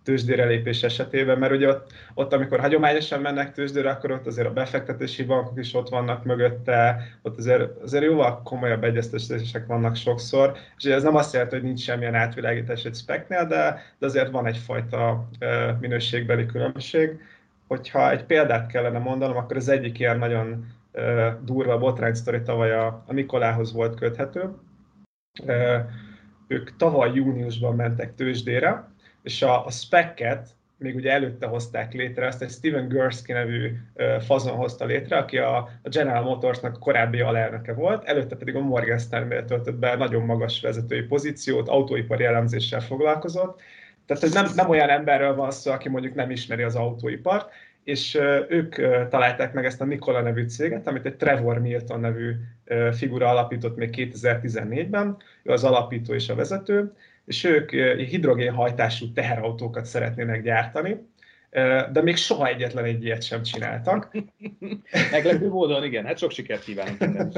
tőzsdére 0.05 0.45
lépés 0.45 0.83
esetében, 0.83 1.37
mert 1.37 1.53
ugye 1.53 1.67
ott, 1.67 1.91
ott, 2.13 2.33
amikor 2.33 2.59
hagyományosan 2.59 3.21
mennek 3.21 3.51
tőzsdére, 3.51 3.89
akkor 3.89 4.11
ott 4.11 4.25
azért 4.25 4.47
a 4.47 4.53
befektetési 4.53 5.23
bankok 5.23 5.59
is 5.59 5.73
ott 5.73 5.89
vannak 5.89 6.23
mögötte, 6.23 6.97
ott 7.21 7.37
azért, 7.37 7.81
azért 7.81 8.03
jóval 8.03 8.41
komolyabb 8.43 8.83
egyeztetések 8.83 9.65
vannak 9.65 9.95
sokszor, 9.95 10.55
és 10.77 10.83
ez 10.83 11.03
nem 11.03 11.15
azt 11.15 11.33
jelenti, 11.33 11.55
hogy 11.55 11.63
nincs 11.63 11.79
semmilyen 11.79 12.15
átvilágítás 12.15 12.83
egy 12.83 12.95
speknél, 12.95 13.45
de, 13.45 13.81
de 13.99 14.05
azért 14.05 14.31
van 14.31 14.45
egyfajta 14.45 15.29
minőségbeli 15.79 16.45
különbség. 16.45 17.19
Hogyha 17.67 18.11
egy 18.11 18.23
példát 18.23 18.67
kellene 18.67 18.99
mondanom, 18.99 19.37
akkor 19.37 19.55
az 19.55 19.69
egyik 19.69 19.99
ilyen 19.99 20.17
nagyon 20.17 20.73
durva 21.43 21.77
botrány 21.77 22.13
sztori 22.13 22.41
tavaly 22.41 22.73
a, 22.73 23.03
a 23.07 23.13
Nikolához 23.13 23.73
volt 23.73 23.99
köthető. 23.99 24.49
Ők 26.47 26.75
tavaly 26.75 27.11
júniusban 27.13 27.75
mentek 27.75 28.15
tőzsdére, 28.15 28.93
és 29.25 29.41
a, 29.41 29.65
a 29.65 29.71
spec-et 29.71 30.47
még 30.77 30.95
ugye 30.95 31.11
előtte 31.11 31.47
hozták 31.47 31.93
létre, 31.93 32.25
ezt 32.25 32.41
egy 32.41 32.49
Steven 32.49 32.87
Gursky 32.87 33.31
nevű 33.31 33.71
fazon 34.19 34.55
hozta 34.55 34.85
létre, 34.85 35.17
aki 35.17 35.37
a, 35.37 35.57
a 35.57 35.89
General 35.89 36.23
Motorsnak 36.23 36.79
korábbi 36.79 37.19
alelnöke 37.19 37.73
volt, 37.73 38.03
előtte 38.03 38.35
pedig 38.35 38.55
a 38.55 38.59
Morgan 38.59 38.97
Stanley 38.97 39.45
töltött 39.45 39.75
be 39.75 39.95
nagyon 39.95 40.25
magas 40.25 40.61
vezetői 40.61 41.01
pozíciót, 41.01 41.67
autóipari 41.67 42.23
elemzéssel 42.23 42.81
foglalkozott, 42.81 43.61
tehát 44.05 44.23
ez 44.23 44.33
nem, 44.33 44.47
nem 44.55 44.69
olyan 44.69 44.89
emberről 44.89 45.35
van 45.35 45.51
szó, 45.51 45.71
aki 45.71 45.89
mondjuk 45.89 46.15
nem 46.15 46.31
ismeri 46.31 46.63
az 46.63 46.75
autóipart, 46.75 47.49
és 47.83 48.19
ők 48.49 48.75
találták 49.09 49.53
meg 49.53 49.65
ezt 49.65 49.81
a 49.81 49.85
Nikola 49.85 50.21
nevű 50.21 50.47
céget, 50.47 50.87
amit 50.87 51.05
egy 51.05 51.15
Trevor 51.15 51.59
Milton 51.59 51.99
nevű 51.99 52.31
figura 52.91 53.29
alapított 53.29 53.75
még 53.75 53.93
2014-ben, 53.97 55.17
ő 55.43 55.51
az 55.51 55.63
alapító 55.63 56.13
és 56.13 56.29
a 56.29 56.35
vezető, 56.35 56.93
és 57.25 57.43
ők 57.43 57.71
hidrogénhajtású 57.99 59.11
teherautókat 59.11 59.85
szeretnének 59.85 60.43
gyártani, 60.43 60.97
de 61.91 62.01
még 62.01 62.15
soha 62.15 62.47
egyetlen 62.47 62.85
egy 62.85 63.03
ilyet 63.03 63.23
sem 63.23 63.43
csináltak. 63.43 64.11
Meglepő 65.11 65.49
módon, 65.49 65.83
igen, 65.83 66.05
hát 66.05 66.17
sok 66.17 66.31
sikert 66.31 66.63
kívánunk. 66.63 66.99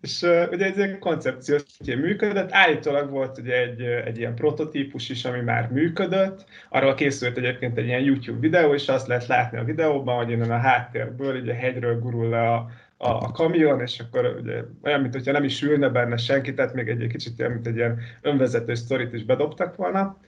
és 0.00 0.22
uh, 0.22 0.48
ugye 0.50 0.64
ez 0.64 0.78
egy 0.78 0.98
koncepció 0.98 1.58
működött, 1.86 2.52
állítólag 2.52 3.10
volt 3.10 3.38
ugye 3.38 3.60
egy, 3.60 3.80
egy 3.80 4.18
ilyen 4.18 4.34
prototípus 4.34 5.08
is, 5.08 5.24
ami 5.24 5.40
már 5.40 5.70
működött, 5.70 6.44
arról 6.68 6.94
készült 6.94 7.36
egyébként 7.36 7.78
egy 7.78 7.86
ilyen 7.86 8.02
YouTube 8.02 8.38
videó, 8.40 8.74
és 8.74 8.88
azt 8.88 9.06
lehet 9.06 9.26
látni 9.26 9.58
a 9.58 9.64
videóban, 9.64 10.16
hogy 10.16 10.30
innen 10.30 10.50
a 10.50 10.58
háttérből, 10.58 11.40
ugye 11.40 11.54
hegyről 11.54 11.98
gurul 11.98 12.28
le 12.28 12.50
a, 12.50 12.70
a, 13.04 13.22
a 13.22 13.30
kamion, 13.30 13.80
és 13.80 13.98
akkor 13.98 14.36
ugye 14.40 14.62
olyan, 14.82 15.00
mint 15.00 15.14
hogyha 15.14 15.32
nem 15.32 15.44
is 15.44 15.62
ülne 15.62 15.88
benne 15.88 16.16
senki, 16.16 16.54
tehát 16.54 16.74
még 16.74 16.88
egy, 16.88 17.02
egy 17.02 17.08
kicsit 17.08 17.40
olyan, 17.40 17.52
mint 17.52 17.66
egy 17.66 17.76
ilyen 17.76 18.00
önvezető 18.20 18.74
sztorit 18.74 19.12
is 19.12 19.24
bedobtak 19.24 19.76
volna. 19.76 20.18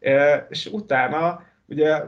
E, 0.00 0.46
és 0.50 0.66
utána 0.66 1.42
ugye 1.66 2.02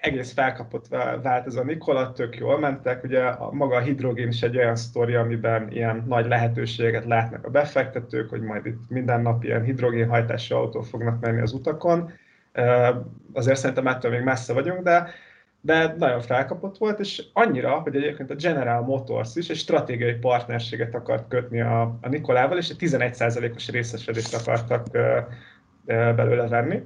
egész 0.00 0.32
felkapott 0.32 0.88
vált 1.22 1.46
ez 1.46 1.54
a 1.54 1.64
Nikola, 1.64 2.12
tök 2.12 2.36
jól 2.36 2.58
mentek, 2.58 3.04
ugye 3.04 3.22
a, 3.22 3.52
maga 3.52 3.76
a 3.76 3.80
hidrogén 3.80 4.28
is 4.28 4.42
egy 4.42 4.56
olyan 4.56 4.76
sztori, 4.76 5.14
amiben 5.14 5.70
ilyen 5.72 6.04
nagy 6.06 6.26
lehetőséget 6.26 7.04
látnak 7.04 7.46
a 7.46 7.50
befektetők, 7.50 8.30
hogy 8.30 8.40
majd 8.40 8.66
itt 8.66 8.78
minden 8.88 9.20
nap 9.20 9.44
ilyen 9.44 9.62
hidrogénhajtású 9.62 10.54
autó 10.54 10.80
fognak 10.80 11.20
menni 11.20 11.40
az 11.40 11.52
utakon. 11.52 12.12
E, 12.52 12.94
azért 13.32 13.58
szerintem 13.58 13.86
ettől 13.86 14.10
még 14.10 14.22
messze 14.22 14.52
vagyunk, 14.52 14.82
de 14.82 15.10
de 15.60 15.94
nagyon 15.98 16.20
felkapott 16.20 16.78
volt, 16.78 16.98
és 16.98 17.22
annyira, 17.32 17.80
hogy 17.80 17.96
egyébként 17.96 18.30
a 18.30 18.34
General 18.34 18.82
Motors 18.82 19.36
is 19.36 19.48
egy 19.48 19.56
stratégiai 19.56 20.14
partnerséget 20.14 20.94
akart 20.94 21.28
kötni 21.28 21.60
a, 21.60 21.98
a 22.00 22.08
Nikolával, 22.08 22.58
és 22.58 22.68
egy 22.68 22.76
11%-os 22.80 23.68
részesedést 23.68 24.34
akartak 24.34 24.86
uh, 24.92 26.14
belőle 26.14 26.48
venni. 26.48 26.82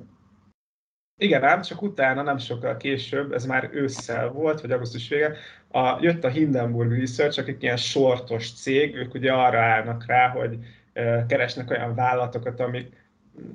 Igen 1.20 1.44
ám, 1.44 1.62
csak 1.62 1.82
utána, 1.82 2.22
nem 2.22 2.38
sokkal 2.38 2.76
később, 2.76 3.32
ez 3.32 3.46
már 3.46 3.70
ősszel 3.72 4.28
volt, 4.28 4.60
vagy 4.60 4.70
augusztus 4.70 5.08
vége, 5.08 5.36
a, 5.68 5.98
jött 6.00 6.24
a 6.24 6.28
Hindenburg 6.28 6.98
Research, 6.98 7.38
akik 7.38 7.62
ilyen 7.62 7.76
sortos 7.76 8.52
cég, 8.52 8.94
ők 8.94 9.14
ugye 9.14 9.32
arra 9.32 9.60
állnak 9.60 10.06
rá, 10.06 10.28
hogy 10.28 10.58
uh, 10.94 11.26
keresnek 11.26 11.70
olyan 11.70 11.94
vállalatokat, 11.94 12.60
amik 12.60 13.03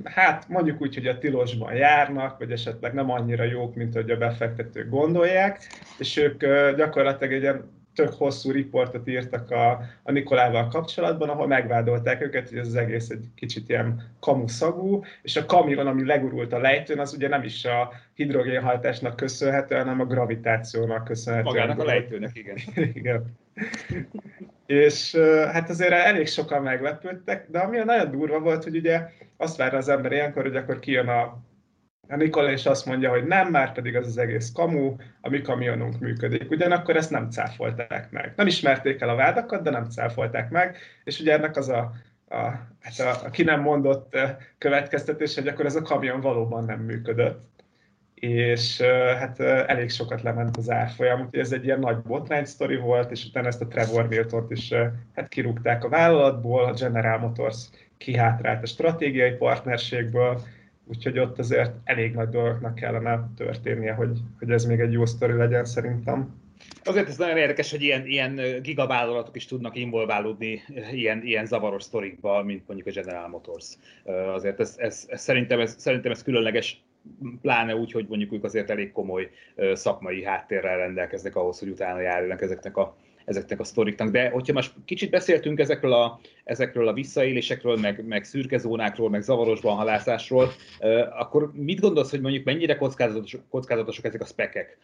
hát 0.04 0.48
mondjuk 0.48 0.82
úgy, 0.82 0.96
hogy 0.96 1.08
a 1.08 1.18
tilosban 1.18 1.74
járnak, 1.74 2.38
vagy 2.38 2.52
esetleg 2.52 2.94
nem 2.94 3.10
annyira 3.10 3.44
jók, 3.44 3.76
mint 3.76 3.94
hogy 3.94 4.12
a 4.12 4.18
befektetők 4.18 4.90
gondolják, 4.90 5.68
és 5.98 6.18
ők 6.18 6.46
gyakorlatilag 6.76 7.34
egy 7.34 7.42
ilyen 7.42 7.78
tök 7.94 8.14
hosszú 8.14 8.52
riportot 8.52 9.08
írtak 9.08 9.52
a, 9.52 9.82
a 10.04 10.12
Nikolával 10.12 10.68
kapcsolatban, 10.68 11.30
ahol 11.30 11.48
megvádolták 11.48 12.22
őket, 12.22 12.50
hogy 12.50 12.58
ez 12.58 12.68
az 12.68 12.76
egész 12.76 13.10
egy 13.10 13.26
kicsit 13.36 13.70
ilyen 13.70 14.12
kamuszagú, 14.20 15.04
és 15.22 15.36
a 15.36 15.46
kamion, 15.46 15.88
ami 15.88 16.06
legurult 16.06 16.54
a 16.54 16.60
lejtőn, 16.60 17.00
az 17.00 17.14
ugye 17.14 17.28
nem 17.28 17.44
is 17.44 17.66
a 17.66 17.92
hidrogénhajtásnak 18.14 19.16
köszönhető, 19.16 19.76
hanem 19.76 20.00
a 20.00 20.06
gravitációnak 20.06 21.04
köszönhető. 21.04 21.46
Magának 21.46 21.80
a 21.80 21.86
lejtőnek, 21.86 22.32
igen. 22.34 22.58
igen. 22.94 23.38
És 24.70 25.16
hát 25.52 25.70
azért 25.70 25.92
elég 25.92 26.28
sokan 26.28 26.62
meglepődtek, 26.62 27.46
de 27.50 27.60
ami 27.60 27.78
nagyon 27.78 28.12
durva 28.12 28.40
volt, 28.40 28.64
hogy 28.64 28.76
ugye 28.76 29.02
azt 29.38 29.58
várja 29.58 29.78
az 29.78 29.90
ember 29.90 30.12
ilyenkor, 30.12 30.44
hogy 30.44 30.56
akkor 30.56 30.80
kijön 30.80 31.08
a, 31.08 31.22
a 32.08 32.16
Nikola 32.16 32.52
és 32.52 32.66
azt 32.66 32.86
mondja, 32.86 33.10
hogy 33.10 33.24
nem, 33.24 33.48
már 33.48 33.74
pedig 33.74 33.96
az 33.96 34.08
az 34.08 34.18
egész 34.18 34.52
kamu, 34.52 34.96
a 35.22 35.30
mi 35.30 35.42
kamionunk 35.42 36.00
működik. 36.00 36.52
Ugyanakkor 36.52 36.96
ezt 36.96 37.10
nem 37.10 37.30
cáfolták 37.30 38.12
meg. 38.12 38.34
Nem 38.36 38.48
ismerték 38.48 39.02
el 39.02 39.10
a 39.10 39.16
vádakat, 39.16 39.64
de 39.64 39.70
nem 39.70 39.90
cáfolták 39.90 40.50
meg, 40.50 40.78
és 41.04 41.20
ugye 41.20 41.34
ennek 41.34 41.58
az 41.58 41.70
a, 41.70 41.92
a, 42.30 42.38
hát 42.80 43.00
a, 43.00 43.26
a 43.26 43.30
ki 43.30 43.44
nem 43.44 43.62
mondott 43.62 44.18
következtetés, 44.58 45.36
hogy 45.36 45.48
akkor 45.48 45.66
ez 45.66 45.76
a 45.76 45.82
kamion 45.82 46.22
valóban 46.22 46.66
nem 46.66 46.80
működött 46.80 47.59
és 48.20 48.82
hát 49.18 49.40
elég 49.40 49.90
sokat 49.90 50.22
lement 50.22 50.58
az 50.58 50.70
árfolyam, 50.70 51.20
úgyhogy 51.20 51.40
ez 51.40 51.52
egy 51.52 51.66
ilyen 51.66 51.80
nagy 51.80 51.98
botrány 51.98 52.46
sztori 52.46 52.76
volt, 52.76 53.12
és 53.12 53.26
utána 53.26 53.48
ezt 53.48 53.62
a 53.62 53.68
Trevor 53.68 54.08
milton 54.08 54.46
is 54.50 54.74
hát 55.16 55.28
kirúgták 55.28 55.84
a 55.84 55.90
vállalatból, 55.90 56.64
a 56.64 56.74
General 56.74 57.18
Motors 57.18 57.70
kihátrált 57.98 58.64
a 58.64 58.68
stratégiai 58.68 59.32
partnerségből, 59.32 60.42
úgyhogy 60.86 61.20
ott 61.20 61.40
azért 61.40 61.72
elég 61.84 62.14
nagy 62.14 62.30
dolgoknak 62.30 62.76
kellene 62.76 63.30
történnie, 63.36 63.94
hogy, 63.94 64.20
hogy 64.40 64.52
ez 64.52 64.66
még 64.66 64.80
egy 64.80 64.92
jó 64.92 65.06
sztori 65.06 65.34
legyen 65.34 65.66
szerintem. 65.66 66.38
Azért 66.84 67.08
ez 67.08 67.18
nagyon 67.18 67.38
érdekes, 67.38 67.72
hogy 67.72 67.82
ilyen, 67.82 68.06
ilyen 68.06 68.62
gigavállalatok 68.62 69.36
is 69.36 69.46
tudnak 69.46 69.76
involválódni 69.76 70.62
ilyen, 70.92 71.22
ilyen 71.24 71.46
zavaros 71.46 71.84
sztorikba, 71.84 72.44
mint 72.44 72.68
mondjuk 72.68 72.88
a 72.88 73.02
General 73.02 73.28
Motors. 73.28 73.78
Azért 74.34 74.60
ez, 74.60 74.76
ez, 74.78 75.06
ez, 75.08 75.20
szerintem, 75.20 75.60
ez, 75.60 75.76
szerintem 75.78 76.12
ez 76.12 76.24
különleges 76.24 76.84
pláne 77.42 77.76
úgy, 77.76 77.92
hogy 77.92 78.06
mondjuk 78.08 78.34
ők 78.34 78.44
azért 78.44 78.70
elég 78.70 78.92
komoly 78.92 79.30
szakmai 79.74 80.24
háttérrel 80.24 80.78
rendelkeznek 80.78 81.36
ahhoz, 81.36 81.60
hogy 81.60 81.70
utána 81.70 82.00
járjanak 82.00 82.42
ezeknek 82.42 82.78
a, 82.78 82.98
ezeknek 83.30 83.60
a 83.60 83.64
sztoriknak. 83.64 84.10
De 84.10 84.30
hogyha 84.30 84.54
most 84.54 84.74
kicsit 84.86 85.10
beszéltünk 85.10 85.60
ezekről 85.60 85.94
a, 85.94 86.20
ezekről 86.44 86.88
a 86.88 86.94
visszaélésekről, 86.94 87.78
meg, 87.78 88.06
meg 88.06 88.24
szürke 88.24 88.60
meg 89.10 89.22
zavarosban 89.22 89.76
halászásról, 89.76 90.52
akkor 91.20 91.52
mit 91.54 91.80
gondolsz, 91.80 92.10
hogy 92.10 92.22
mondjuk 92.22 92.46
mennyire 92.46 92.76
kockázatos, 92.76 93.38
kockázatosok 93.50 94.06
ezek 94.06 94.22
a 94.22 94.26
spekek? 94.26 94.78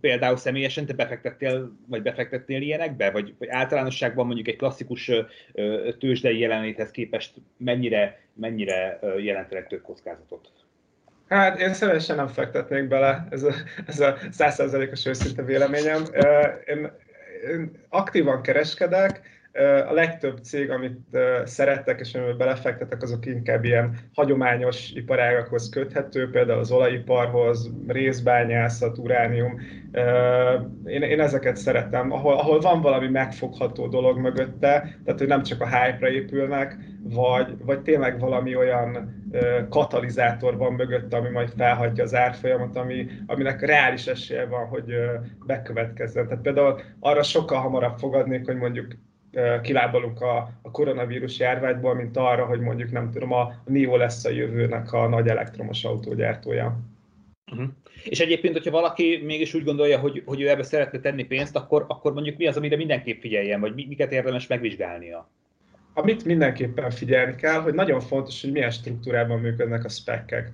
Például 0.00 0.36
személyesen 0.36 0.86
te 0.86 0.92
befektettél, 0.92 1.76
vagy 1.86 2.02
befektettél 2.02 2.62
ilyenekbe, 2.62 3.10
vagy, 3.10 3.34
vagy 3.38 3.48
általánosságban 3.48 4.26
mondjuk 4.26 4.48
egy 4.48 4.56
klasszikus 4.56 5.10
tőzsdei 5.98 6.38
jelenléthez 6.38 6.90
képest 6.90 7.34
mennyire, 7.56 8.20
mennyire 8.34 8.98
jelentenek 9.18 9.66
több 9.66 9.82
kockázatot? 9.82 10.50
Hát 11.28 11.60
én 11.60 11.74
személyesen 11.74 12.16
nem 12.16 12.26
fektetnék 12.26 12.88
bele, 12.88 13.26
ez 13.30 13.42
a, 13.42 13.52
ez 13.86 14.00
a 14.00 14.16
százszerzelékos 14.30 15.06
őszinte 15.06 15.42
véleményem. 15.42 16.04
Én, 16.66 16.90
én 17.50 17.70
aktívan 17.88 18.42
kereskedek, 18.42 19.20
a 19.88 19.92
legtöbb 19.92 20.38
cég, 20.42 20.70
amit 20.70 21.18
szerettek 21.44 22.00
és 22.00 22.14
amiben 22.14 22.36
belefektetek, 22.36 23.02
azok 23.02 23.26
inkább 23.26 23.64
ilyen 23.64 23.98
hagyományos 24.14 24.90
iparágakhoz 24.90 25.68
köthető, 25.68 26.30
például 26.30 26.58
az 26.58 26.70
olajiparhoz, 26.70 27.70
részbányászat, 27.86 28.98
uránium. 28.98 29.60
Én, 30.84 31.02
én 31.02 31.20
ezeket 31.20 31.56
szeretem, 31.56 32.12
ahol, 32.12 32.34
ahol 32.34 32.60
van 32.60 32.80
valami 32.80 33.08
megfogható 33.08 33.86
dolog 33.86 34.18
mögötte, 34.18 34.98
tehát 35.04 35.18
hogy 35.18 35.28
nem 35.28 35.42
csak 35.42 35.60
a 35.60 35.68
hype-ra 35.68 36.10
épülnek, 36.10 36.76
vagy, 37.02 37.54
vagy 37.64 37.80
tényleg 37.80 38.20
valami 38.20 38.56
olyan 38.56 39.16
katalizátor 39.68 40.56
van 40.56 40.72
mögötte, 40.72 41.16
ami 41.16 41.28
majd 41.28 41.52
felhagyja 41.56 42.04
az 42.04 42.14
árfolyamat, 42.14 42.76
ami, 42.76 43.06
aminek 43.26 43.60
reális 43.60 44.06
esélye 44.06 44.46
van, 44.46 44.66
hogy 44.66 44.94
bekövetkezzen. 45.46 46.26
Tehát 46.28 46.42
például 46.42 46.80
arra 47.00 47.22
sokkal 47.22 47.60
hamarabb 47.60 47.98
fogadnék, 47.98 48.46
hogy 48.46 48.56
mondjuk 48.56 48.86
kilábalunk 49.62 50.20
a, 50.20 50.50
a 50.62 50.70
koronavírus 50.70 51.38
járványból, 51.38 51.94
mint 51.94 52.16
arra, 52.16 52.44
hogy 52.46 52.60
mondjuk 52.60 52.90
nem 52.90 53.10
tudom, 53.10 53.32
a 53.32 53.54
NIO 53.64 53.96
lesz 53.96 54.24
a 54.24 54.30
jövőnek 54.30 54.92
a 54.92 55.08
nagy 55.08 55.28
elektromos 55.28 55.84
autógyártója. 55.84 56.78
Uh-huh. 57.52 57.68
És 58.04 58.20
egyébként, 58.20 58.52
hogyha 58.52 58.70
valaki 58.70 59.22
mégis 59.24 59.54
úgy 59.54 59.64
gondolja, 59.64 59.98
hogy, 59.98 60.22
hogy 60.26 60.40
ő 60.40 60.48
ebbe 60.48 60.62
szeretne 60.62 61.00
tenni 61.00 61.24
pénzt, 61.24 61.56
akkor, 61.56 61.84
akkor 61.88 62.12
mondjuk 62.12 62.36
mi 62.36 62.46
az, 62.46 62.56
amire 62.56 62.76
mindenképp 62.76 63.20
figyeljen, 63.20 63.60
vagy 63.60 63.74
miket 63.74 64.12
érdemes 64.12 64.46
megvizsgálnia? 64.46 65.30
Amit 65.94 66.24
mindenképpen 66.24 66.90
figyelni 66.90 67.34
kell, 67.34 67.60
hogy 67.60 67.74
nagyon 67.74 68.00
fontos, 68.00 68.40
hogy 68.40 68.52
milyen 68.52 68.70
struktúrában 68.70 69.40
működnek 69.40 69.84
a 69.84 69.88
spekek. 69.88 70.52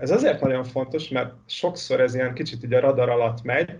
Ez 0.00 0.10
azért 0.10 0.40
nagyon 0.40 0.64
fontos, 0.64 1.08
mert 1.08 1.32
sokszor 1.46 2.00
ez 2.00 2.14
ilyen 2.14 2.34
kicsit 2.34 2.64
így 2.64 2.74
a 2.74 2.80
radar 2.80 3.08
alatt 3.08 3.42
megy, 3.42 3.70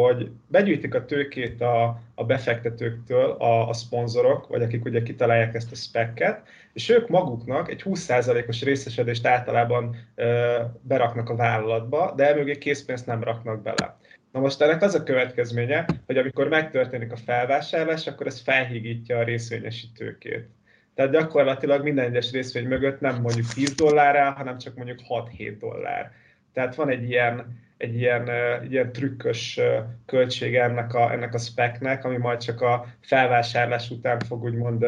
hogy 0.00 0.30
begyűjtik 0.46 0.94
a 0.94 1.04
tőkét 1.04 1.60
a, 1.60 2.02
a 2.14 2.24
befektetőktől 2.24 3.30
a, 3.30 3.68
a 3.68 3.72
szponzorok, 3.72 4.48
vagy 4.48 4.62
akik 4.62 4.84
ugye 4.84 5.02
kitalálják 5.02 5.54
ezt 5.54 5.72
a 5.72 5.74
spekket, 5.74 6.42
és 6.72 6.88
ők 6.88 7.08
maguknak 7.08 7.70
egy 7.70 7.82
20%-os 7.84 8.62
részesedést 8.62 9.26
általában 9.26 9.96
ö, 10.14 10.56
beraknak 10.80 11.30
a 11.30 11.36
vállalatba, 11.36 12.12
de 12.16 12.28
emögé 12.28 12.58
készpénzt 12.58 13.06
nem 13.06 13.22
raknak 13.22 13.62
bele. 13.62 13.98
Na 14.32 14.40
most 14.40 14.60
ennek 14.60 14.82
az 14.82 14.94
a 14.94 15.02
következménye, 15.02 15.86
hogy 16.06 16.16
amikor 16.16 16.48
megtörténik 16.48 17.12
a 17.12 17.16
felvásárlás, 17.16 18.06
akkor 18.06 18.26
ez 18.26 18.40
felhígítja 18.40 19.18
a 19.18 19.24
részvényesi 19.24 19.86
tőkét. 19.96 20.48
Tehát 20.94 21.12
gyakorlatilag 21.12 21.82
minden 21.82 22.04
egyes 22.04 22.30
részvény 22.30 22.66
mögött 22.66 23.00
nem 23.00 23.20
mondjuk 23.20 23.46
10 23.46 23.74
dollár 23.74 24.32
hanem 24.32 24.58
csak 24.58 24.74
mondjuk 24.74 24.98
6-7 25.08 25.56
dollár. 25.58 26.12
Tehát 26.52 26.74
van 26.74 26.88
egy 26.88 27.08
ilyen, 27.08 27.62
egy 27.84 27.96
ilyen, 27.96 28.30
ilyen 28.70 28.92
trükkös 28.92 29.60
költsége 30.06 30.62
ennek 30.62 30.94
a, 30.94 31.12
ennek 31.12 31.34
a 31.34 31.38
speknek, 31.38 32.04
ami 32.04 32.16
majd 32.16 32.38
csak 32.38 32.60
a 32.60 32.86
felvásárlás 33.00 33.90
után 33.90 34.18
fog 34.18 34.44
úgymond 34.44 34.86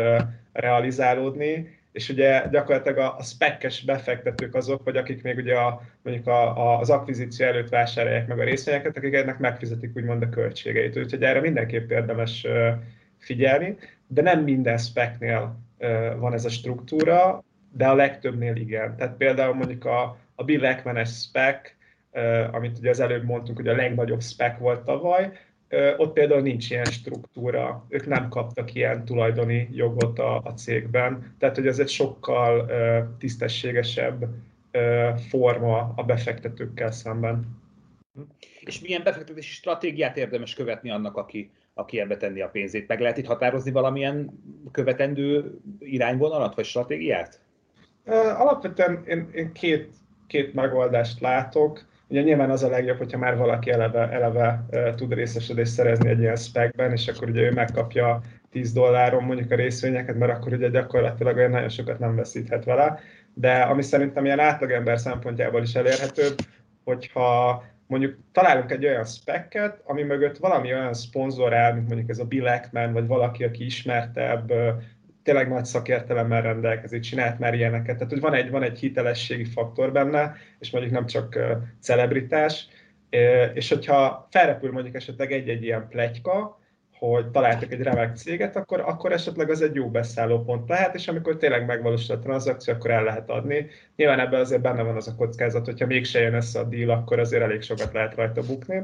realizálódni, 0.53 1.79
és 1.93 2.09
ugye 2.09 2.49
gyakorlatilag 2.51 2.99
a, 2.99 3.17
a 3.19 3.23
spekkes 3.23 3.85
befektetők 3.85 4.55
azok, 4.55 4.85
vagy 4.85 4.97
akik 4.97 5.23
még 5.23 5.37
ugye 5.37 5.55
a, 5.55 5.83
mondjuk 6.03 6.27
a, 6.27 6.57
a, 6.57 6.79
az 6.79 6.91
akvizíció 6.91 7.47
előtt 7.47 7.69
vásárolják 7.69 8.27
meg 8.27 8.39
a 8.39 8.45
részvényeket, 8.45 8.97
akik 8.97 9.15
ennek 9.15 9.39
megfizetik 9.39 9.97
úgymond 9.97 10.23
a 10.23 10.29
költségeit. 10.29 10.97
Úgyhogy 10.97 11.23
erre 11.23 11.41
mindenképp 11.41 11.91
érdemes 11.91 12.47
figyelni, 13.19 13.77
de 14.07 14.23
nem 14.23 14.43
minden 14.43 14.79
speknél 14.79 15.57
van 16.19 16.33
ez 16.33 16.45
a 16.45 16.51
struktúra, 16.51 17.45
de 17.73 17.87
a 17.87 17.95
legtöbbnél 17.95 18.57
igen. 18.57 18.97
Tehát 18.97 19.17
például 19.17 19.55
mondjuk 19.55 19.85
a, 19.85 20.19
a 20.35 20.45
Bill 20.45 20.65
Ackman-es 20.65 21.11
spec, 21.11 21.75
amit 22.51 22.79
ugye 22.79 22.91
az 22.91 23.01
előbb 23.01 23.25
mondtunk, 23.25 23.57
hogy 23.57 23.69
a 23.69 23.77
legnagyobb 23.77 24.23
spec 24.23 24.59
volt 24.59 24.85
tavaly, 24.85 25.33
ott 25.97 26.13
például 26.13 26.41
nincs 26.41 26.71
ilyen 26.71 26.85
struktúra, 26.85 27.87
ők 27.89 28.07
nem 28.07 28.29
kaptak 28.29 28.75
ilyen 28.75 29.05
tulajdoni 29.05 29.69
jogot 29.73 30.19
a, 30.19 30.37
a 30.37 30.55
cégben, 30.55 31.35
tehát 31.39 31.57
hogy 31.57 31.67
ez 31.67 31.79
egy 31.79 31.89
sokkal 31.89 32.71
tisztességesebb 33.19 34.25
forma 35.29 35.93
a 35.97 36.03
befektetőkkel 36.03 36.91
szemben. 36.91 37.65
És 38.61 38.81
milyen 38.81 39.03
befektetési 39.03 39.53
stratégiát 39.53 40.17
érdemes 40.17 40.55
követni 40.55 40.91
annak, 40.91 41.17
aki, 41.17 41.51
aki 41.75 42.01
ebbe 42.01 42.17
tenni 42.17 42.41
a 42.41 42.49
pénzét? 42.49 42.89
Meg 42.89 43.01
lehet 43.01 43.19
itt 43.19 43.27
határozni 43.27 43.71
valamilyen 43.71 44.43
követendő 44.73 45.59
irányvonalat 45.79 46.55
vagy 46.55 46.65
stratégiát? 46.65 47.41
Alapvetően 48.37 49.05
én, 49.07 49.29
én 49.33 49.53
két, 49.53 49.89
két 50.27 50.55
megoldást 50.55 51.21
látok. 51.21 51.85
Ugye 52.09 52.23
nyilván 52.23 52.51
az 52.51 52.63
a 52.63 52.69
legjobb, 52.69 52.99
hogyha 52.99 53.19
már 53.19 53.37
valaki 53.37 53.71
eleve, 53.71 54.11
eleve 54.11 54.67
tud 54.97 55.13
részesedést 55.13 55.73
szerezni 55.73 56.09
egy 56.09 56.21
ilyen 56.21 56.37
spekben, 56.37 56.93
és 56.93 57.09
akkor 57.09 57.29
ugye 57.29 57.43
ő 57.43 57.51
megkapja 57.53 58.21
10 58.51 58.73
dolláron 58.73 59.25
mondjuk 59.25 59.51
a 59.51 59.55
részvényeket, 59.55 60.17
mert 60.17 60.33
akkor 60.33 60.53
ugye 60.53 60.69
gyakorlatilag 60.69 61.37
olyan 61.37 61.51
nagyon 61.51 61.69
sokat 61.69 61.99
nem 61.99 62.17
veszíthet 62.17 62.65
vele. 62.65 62.99
De 63.35 63.61
ami 63.61 63.83
szerintem 63.83 64.25
ilyen 64.25 64.39
átlagember 64.39 64.99
szempontjából 64.99 65.63
is 65.63 65.75
elérhetőbb, 65.75 66.35
hogyha 66.85 67.65
mondjuk 67.87 68.17
találunk 68.33 68.71
egy 68.71 68.87
olyan 68.87 69.05
spekket, 69.05 69.81
ami 69.85 70.03
mögött 70.03 70.37
valami 70.37 70.73
olyan 70.73 70.95
szponzor 70.95 71.55
áll, 71.55 71.73
mint 71.75 71.87
mondjuk 71.87 72.11
ez 72.11 72.19
a 72.19 72.25
Bill 72.25 72.47
Ackman, 72.47 72.93
vagy 72.93 73.07
valaki, 73.07 73.45
aki 73.45 73.65
ismertebb, 73.65 74.53
tényleg 75.27 75.49
nagy 75.49 75.65
szakértelemmel 75.65 76.43
rendelkezik, 76.43 77.01
csinált 77.01 77.39
már 77.39 77.55
ilyeneket. 77.55 77.97
Tehát, 77.97 78.13
hogy 78.13 78.21
van 78.21 78.35
egy, 78.35 78.51
van 78.51 78.63
egy 78.63 78.79
hitelességi 78.79 79.45
faktor 79.45 79.93
benne, 79.93 80.37
és 80.59 80.71
mondjuk 80.71 80.95
nem 80.95 81.07
csak 81.07 81.39
celebritás, 81.81 82.69
és 83.55 83.69
hogyha 83.69 84.27
felrepül 84.31 84.73
mondjuk 84.73 84.95
esetleg 84.95 85.33
egy-egy 85.33 85.63
ilyen 85.63 85.89
pletyka, 85.89 86.61
hogy 86.99 87.31
találtak 87.31 87.73
egy 87.73 87.83
remek 87.83 88.17
céget, 88.17 88.57
akkor, 88.57 88.81
akkor 88.81 89.13
esetleg 89.13 89.51
az 89.51 89.63
egy 89.63 89.75
jó 89.75 89.91
beszállópont 89.91 90.69
lehet, 90.69 90.95
és 90.95 91.09
amikor 91.09 91.37
tényleg 91.37 91.67
megvalósul 91.67 92.17
a 92.17 92.19
tranzakció, 92.19 92.75
akkor 92.75 92.91
el 92.91 93.05
lehet 93.05 93.31
adni. 93.31 93.67
Nyilván 93.97 94.21
ebben 94.21 94.41
azért 94.41 94.63
benne 94.63 94.83
van 94.83 94.97
az 94.97 95.09
a 95.09 95.15
kockázat, 95.15 95.65
hogyha 95.65 95.87
mégse 95.87 96.21
jön 96.21 96.35
össze 96.35 96.59
a 96.59 96.65
deal, 96.65 96.91
akkor 96.91 97.19
azért 97.19 97.43
elég 97.43 97.63
sokat 97.63 97.93
lehet 97.93 98.15
rajta 98.15 98.43
bukni. 98.43 98.83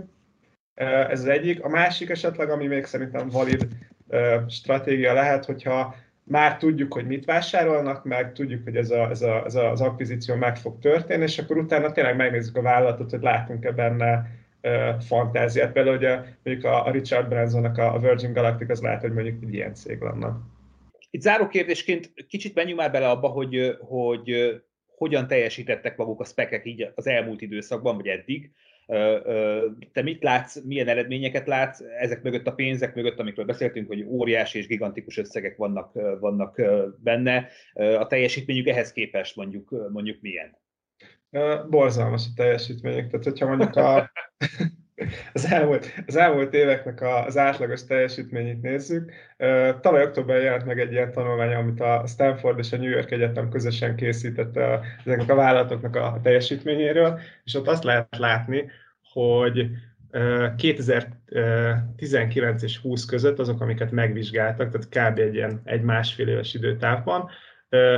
Ez 0.74 1.20
az 1.20 1.28
egyik. 1.28 1.64
A 1.64 1.68
másik 1.68 2.10
esetleg, 2.10 2.50
ami 2.50 2.66
még 2.66 2.84
szerintem 2.84 3.28
valid 3.28 3.66
stratégia 4.48 5.12
lehet, 5.12 5.44
hogyha 5.44 5.94
már 6.24 6.56
tudjuk, 6.56 6.92
hogy 6.92 7.06
mit 7.06 7.24
vásárolnak, 7.24 8.04
meg 8.04 8.32
tudjuk, 8.32 8.64
hogy 8.64 8.76
ez, 8.76 8.90
a, 8.90 9.10
ez, 9.10 9.22
a, 9.22 9.44
ez 9.44 9.54
az 9.54 9.80
akvizíció 9.80 10.34
meg 10.34 10.56
fog 10.56 10.78
történni, 10.78 11.22
és 11.22 11.38
akkor 11.38 11.56
utána 11.56 11.92
tényleg 11.92 12.16
megnézzük 12.16 12.56
a 12.56 12.62
vállalatot, 12.62 13.10
hogy 13.10 13.22
látunk-e 13.22 13.72
benne 13.72 14.40
fantáziát. 15.00 15.72
Például 15.72 15.96
ugye 15.96 16.20
mondjuk 16.42 16.72
a, 16.72 16.90
Richard 16.90 17.28
Bransonnak 17.28 17.78
a 17.78 17.98
Virgin 17.98 18.32
Galactic 18.32 18.70
az 18.70 18.80
lehet, 18.80 19.00
hogy 19.00 19.12
mondjuk 19.12 19.42
egy 19.42 19.54
ilyen 19.54 19.74
cég 19.74 20.00
lenne. 20.00 20.36
Itt 21.10 21.20
záró 21.20 21.48
kérdésként 21.48 22.12
kicsit 22.28 22.54
menjünk 22.54 22.78
már 22.80 22.90
bele 22.90 23.08
abba, 23.08 23.28
hogy, 23.28 23.76
hogy 23.80 24.60
hogyan 24.96 25.26
teljesítettek 25.26 25.96
maguk 25.96 26.20
a 26.20 26.24
spekek 26.24 26.66
így 26.66 26.90
az 26.94 27.06
elmúlt 27.06 27.40
időszakban, 27.40 27.96
vagy 27.96 28.06
eddig. 28.06 28.50
Te 29.92 30.02
mit 30.02 30.22
látsz, 30.22 30.60
milyen 30.64 30.88
eredményeket 30.88 31.46
látsz 31.46 31.80
ezek 31.80 32.22
mögött 32.22 32.46
a 32.46 32.52
pénzek 32.52 32.94
mögött, 32.94 33.18
amikről 33.18 33.44
beszéltünk, 33.44 33.86
hogy 33.86 34.04
óriási 34.04 34.58
és 34.58 34.66
gigantikus 34.66 35.16
összegek 35.18 35.56
vannak, 35.56 35.92
vannak 36.20 36.60
benne. 36.98 37.48
A 37.74 38.06
teljesítményük 38.06 38.66
ehhez 38.66 38.92
képest 38.92 39.36
mondjuk, 39.36 39.88
mondjuk 39.92 40.20
milyen? 40.20 40.60
Borzalmas 41.70 42.26
a 42.26 42.32
teljesítményük. 42.36 43.10
Tehát, 43.10 43.24
hogyha 43.24 43.46
mondjuk 43.46 43.76
a, 43.76 44.10
az, 45.32 45.46
elmúlt, 45.46 45.94
az 46.06 46.16
elmúlt 46.16 46.54
éveknek 46.54 47.02
az 47.02 47.38
átlagos 47.38 47.84
teljesítményét 47.84 48.62
nézzük, 48.62 49.12
tavaly 49.80 50.02
októberben 50.02 50.44
jelent 50.44 50.66
meg 50.66 50.80
egy 50.80 50.92
ilyen 50.92 51.12
tanulmány, 51.12 51.54
amit 51.54 51.80
a 51.80 52.04
Stanford 52.06 52.58
és 52.58 52.72
a 52.72 52.76
New 52.76 52.90
York 52.90 53.10
Egyetem 53.10 53.48
közösen 53.48 53.96
készített 53.96 54.56
ezeknek 55.04 55.30
a 55.30 55.34
vállalatoknak 55.34 55.96
a 55.96 56.20
teljesítményéről, 56.22 57.20
és 57.44 57.54
ott 57.54 57.68
azt 57.68 57.84
lehet 57.84 58.16
látni, 58.18 58.70
hogy 59.12 59.66
2019 60.56 62.62
és 62.62 62.78
20 62.78 63.04
között 63.04 63.38
azok, 63.38 63.60
amiket 63.60 63.90
megvizsgáltak, 63.90 64.70
tehát 64.70 65.12
kb. 65.12 65.18
egy 65.18 65.34
ilyen 65.34 65.60
egy 65.64 65.82
másfél 65.82 66.28
éves 66.28 66.54
időtávban, 66.54 67.30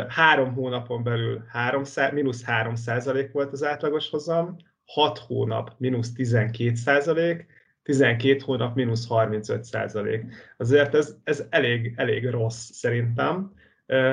három 0.09 0.53
hónapon 0.53 1.03
belül 1.03 1.45
3, 1.49 1.83
mínusz 2.13 2.45
3 2.45 2.75
százalék 2.75 3.33
volt 3.33 3.53
az 3.53 3.65
átlagos 3.65 4.11
hozam, 4.11 4.57
6 4.85 5.19
hónap 5.19 5.75
mínusz 5.79 6.13
12 6.13 6.75
százalék, 6.75 7.47
12 7.83 8.41
hónap 8.45 8.75
mínusz 8.75 9.07
35 9.07 9.65
százalék. 9.65 10.25
Azért 10.57 10.95
ez, 10.95 11.17
ez 11.25 11.45
elég, 11.51 11.93
elég 11.97 12.29
rossz 12.29 12.71
szerintem. 12.73 13.53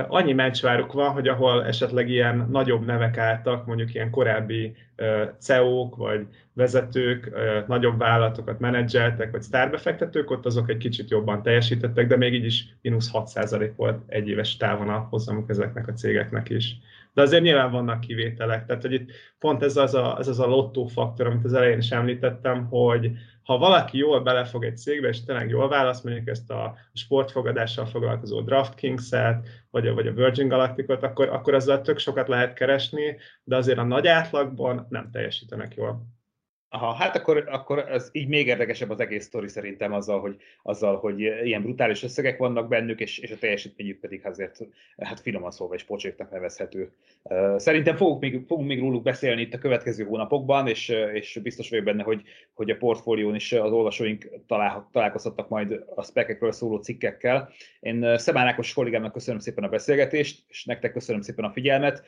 Annyi 0.08 0.34
mencsváruk 0.34 0.94
van, 0.94 1.12
hogy 1.12 1.28
ahol 1.28 1.66
esetleg 1.66 2.10
ilyen 2.10 2.48
nagyobb 2.50 2.86
nevek 2.86 3.18
álltak, 3.18 3.66
mondjuk 3.66 3.94
ilyen 3.94 4.10
korábbi 4.10 4.76
CEO-k 5.40 5.96
vagy 5.96 6.28
vezetők, 6.54 7.32
nagyobb 7.68 7.98
vállalatokat 7.98 8.60
menedzseltek, 8.60 9.32
vagy 9.32 9.42
sztárbefektetők, 9.42 10.32
ott 10.32 10.46
azok 10.46 10.70
egy 10.70 10.78
kicsit 10.78 11.10
jobban 11.10 11.42
teljesítettek, 11.42 12.08
de 12.08 12.18
még 12.18 12.34
így 12.34 12.46
is 12.46 12.76
mínusz 12.82 13.10
6% 13.14 13.72
volt 13.76 14.02
egy 14.08 14.28
éves 14.28 14.58
távon 14.58 14.90
a 14.90 15.08
hozamuk 15.10 15.50
ezeknek 15.50 15.88
a 15.88 15.94
cégeknek 15.94 16.50
is. 16.50 16.76
De 17.14 17.22
azért 17.22 17.44
nyilván 17.44 17.72
vannak 17.72 18.00
kivételek, 18.00 18.66
tehát 18.66 18.82
hogy 18.82 18.94
itt 18.94 19.12
pont 19.40 19.64
ez 19.64 19.78
az 19.78 19.94
a, 19.94 20.16
ez 20.20 20.28
az 20.28 20.40
a 20.40 20.48
lottó 20.48 20.86
faktor, 20.86 21.28
amit 21.28 21.46
az 21.46 21.54
elején 21.54 21.78
is 21.78 21.92
említettem, 21.92 22.66
hogy 22.66 23.12
ha 23.44 23.58
valaki 23.58 23.98
jól 23.98 24.22
belefog 24.22 24.64
egy 24.64 24.78
cégbe, 24.78 25.08
és 25.08 25.24
tényleg 25.24 25.50
jól 25.50 25.70
választ, 25.70 26.04
mondjuk 26.04 26.28
ezt 26.28 26.50
a 26.50 26.76
sportfogadással 26.94 27.86
foglalkozó 27.86 28.42
DraftKings-et, 28.42 29.48
vagy 29.70 29.88
a, 29.88 29.94
vagy 29.94 30.08
a 30.08 30.14
Virgin 30.14 30.48
Galacticot, 30.48 31.04
akkor, 31.04 31.30
akkor 31.30 31.54
azzal 31.54 31.82
tök 31.82 31.98
sokat 31.98 32.28
lehet 32.28 32.54
keresni, 32.54 33.18
de 33.44 33.56
azért 33.56 33.78
a 33.78 33.84
nagy 33.84 34.08
átlagban 34.08 34.86
nem 34.90 35.12
teljesítenek 35.12 35.76
jól. 35.76 36.06
Aha, 36.74 36.94
hát 36.94 37.16
akkor, 37.16 37.48
akkor 37.50 37.80
ez 37.80 38.10
így 38.12 38.28
még 38.28 38.48
érdekesebb 38.48 38.90
az 38.90 39.00
egész 39.00 39.24
sztori 39.24 39.48
szerintem 39.48 39.94
azzal, 39.94 40.20
hogy, 40.20 40.36
azzal, 40.64 40.98
hogy 40.98 41.20
ilyen 41.20 41.62
brutális 41.62 42.04
összegek 42.04 42.38
vannak 42.38 42.68
bennük, 42.68 43.00
és, 43.00 43.18
és 43.18 43.32
a 43.32 43.38
teljesítményük 43.38 44.00
pedig 44.00 44.26
azért, 44.26 44.60
hát 44.98 45.20
finoman 45.20 45.52
szólva 45.52 45.76
is 45.76 45.84
pocséknak 45.84 46.32
nevezhető. 46.32 46.92
Szerintem 47.56 47.96
fogunk 47.96 48.22
még, 48.22 48.44
fogunk 48.48 48.68
még 48.68 48.80
róluk 48.80 49.04
beszélni 49.04 49.42
itt 49.42 49.54
a 49.54 49.58
következő 49.58 50.04
hónapokban, 50.04 50.68
és, 50.68 50.90
és 51.14 51.40
biztos 51.44 51.70
vagyok 51.70 51.86
benne, 51.86 52.04
hogy, 52.04 52.22
hogy 52.54 52.70
a 52.70 52.78
portfólión 52.78 53.36
is 53.36 53.52
az 53.52 53.72
olvasóink 53.72 54.30
talál, 54.48 54.90
találkozhatnak 54.92 55.50
majd 55.50 55.84
a 55.96 56.04
spekekről 56.04 56.52
szóló 56.52 56.78
cikkekkel. 56.78 57.50
Én 57.80 58.18
Szemán 58.18 58.48
Ákos 58.48 58.74
kollégámnak 58.74 59.12
köszönöm 59.12 59.40
szépen 59.40 59.64
a 59.64 59.70
beszélgetést, 59.70 60.44
és 60.50 60.66
nektek 60.66 60.92
köszönöm 60.92 61.22
szépen 61.22 61.46
a 61.46 61.52
figyelmet, 61.52 62.04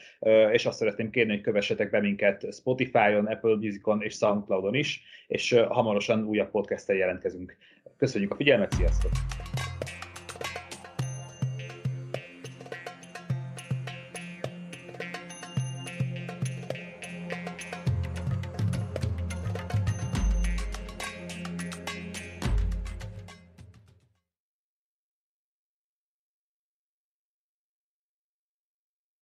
és 0.51 0.65
azt 0.65 0.77
szeretném 0.77 1.09
kérni, 1.09 1.31
hogy 1.31 1.41
kövessetek 1.41 1.89
be 1.89 1.99
minket 1.99 2.53
Spotify-on, 2.53 3.25
Apple 3.25 3.55
Music-on 3.55 4.01
és 4.01 4.13
SoundCloud 4.13 4.51
Soundcloudon 4.53 4.75
is, 4.75 5.01
és 5.27 5.51
hamarosan 5.67 6.23
újabb 6.23 6.51
podcasttel 6.51 6.95
jelentkezünk. 6.95 7.57
Köszönjük 7.97 8.31
a 8.31 8.35
figyelmet, 8.35 8.71
sziasztok! 8.71 9.11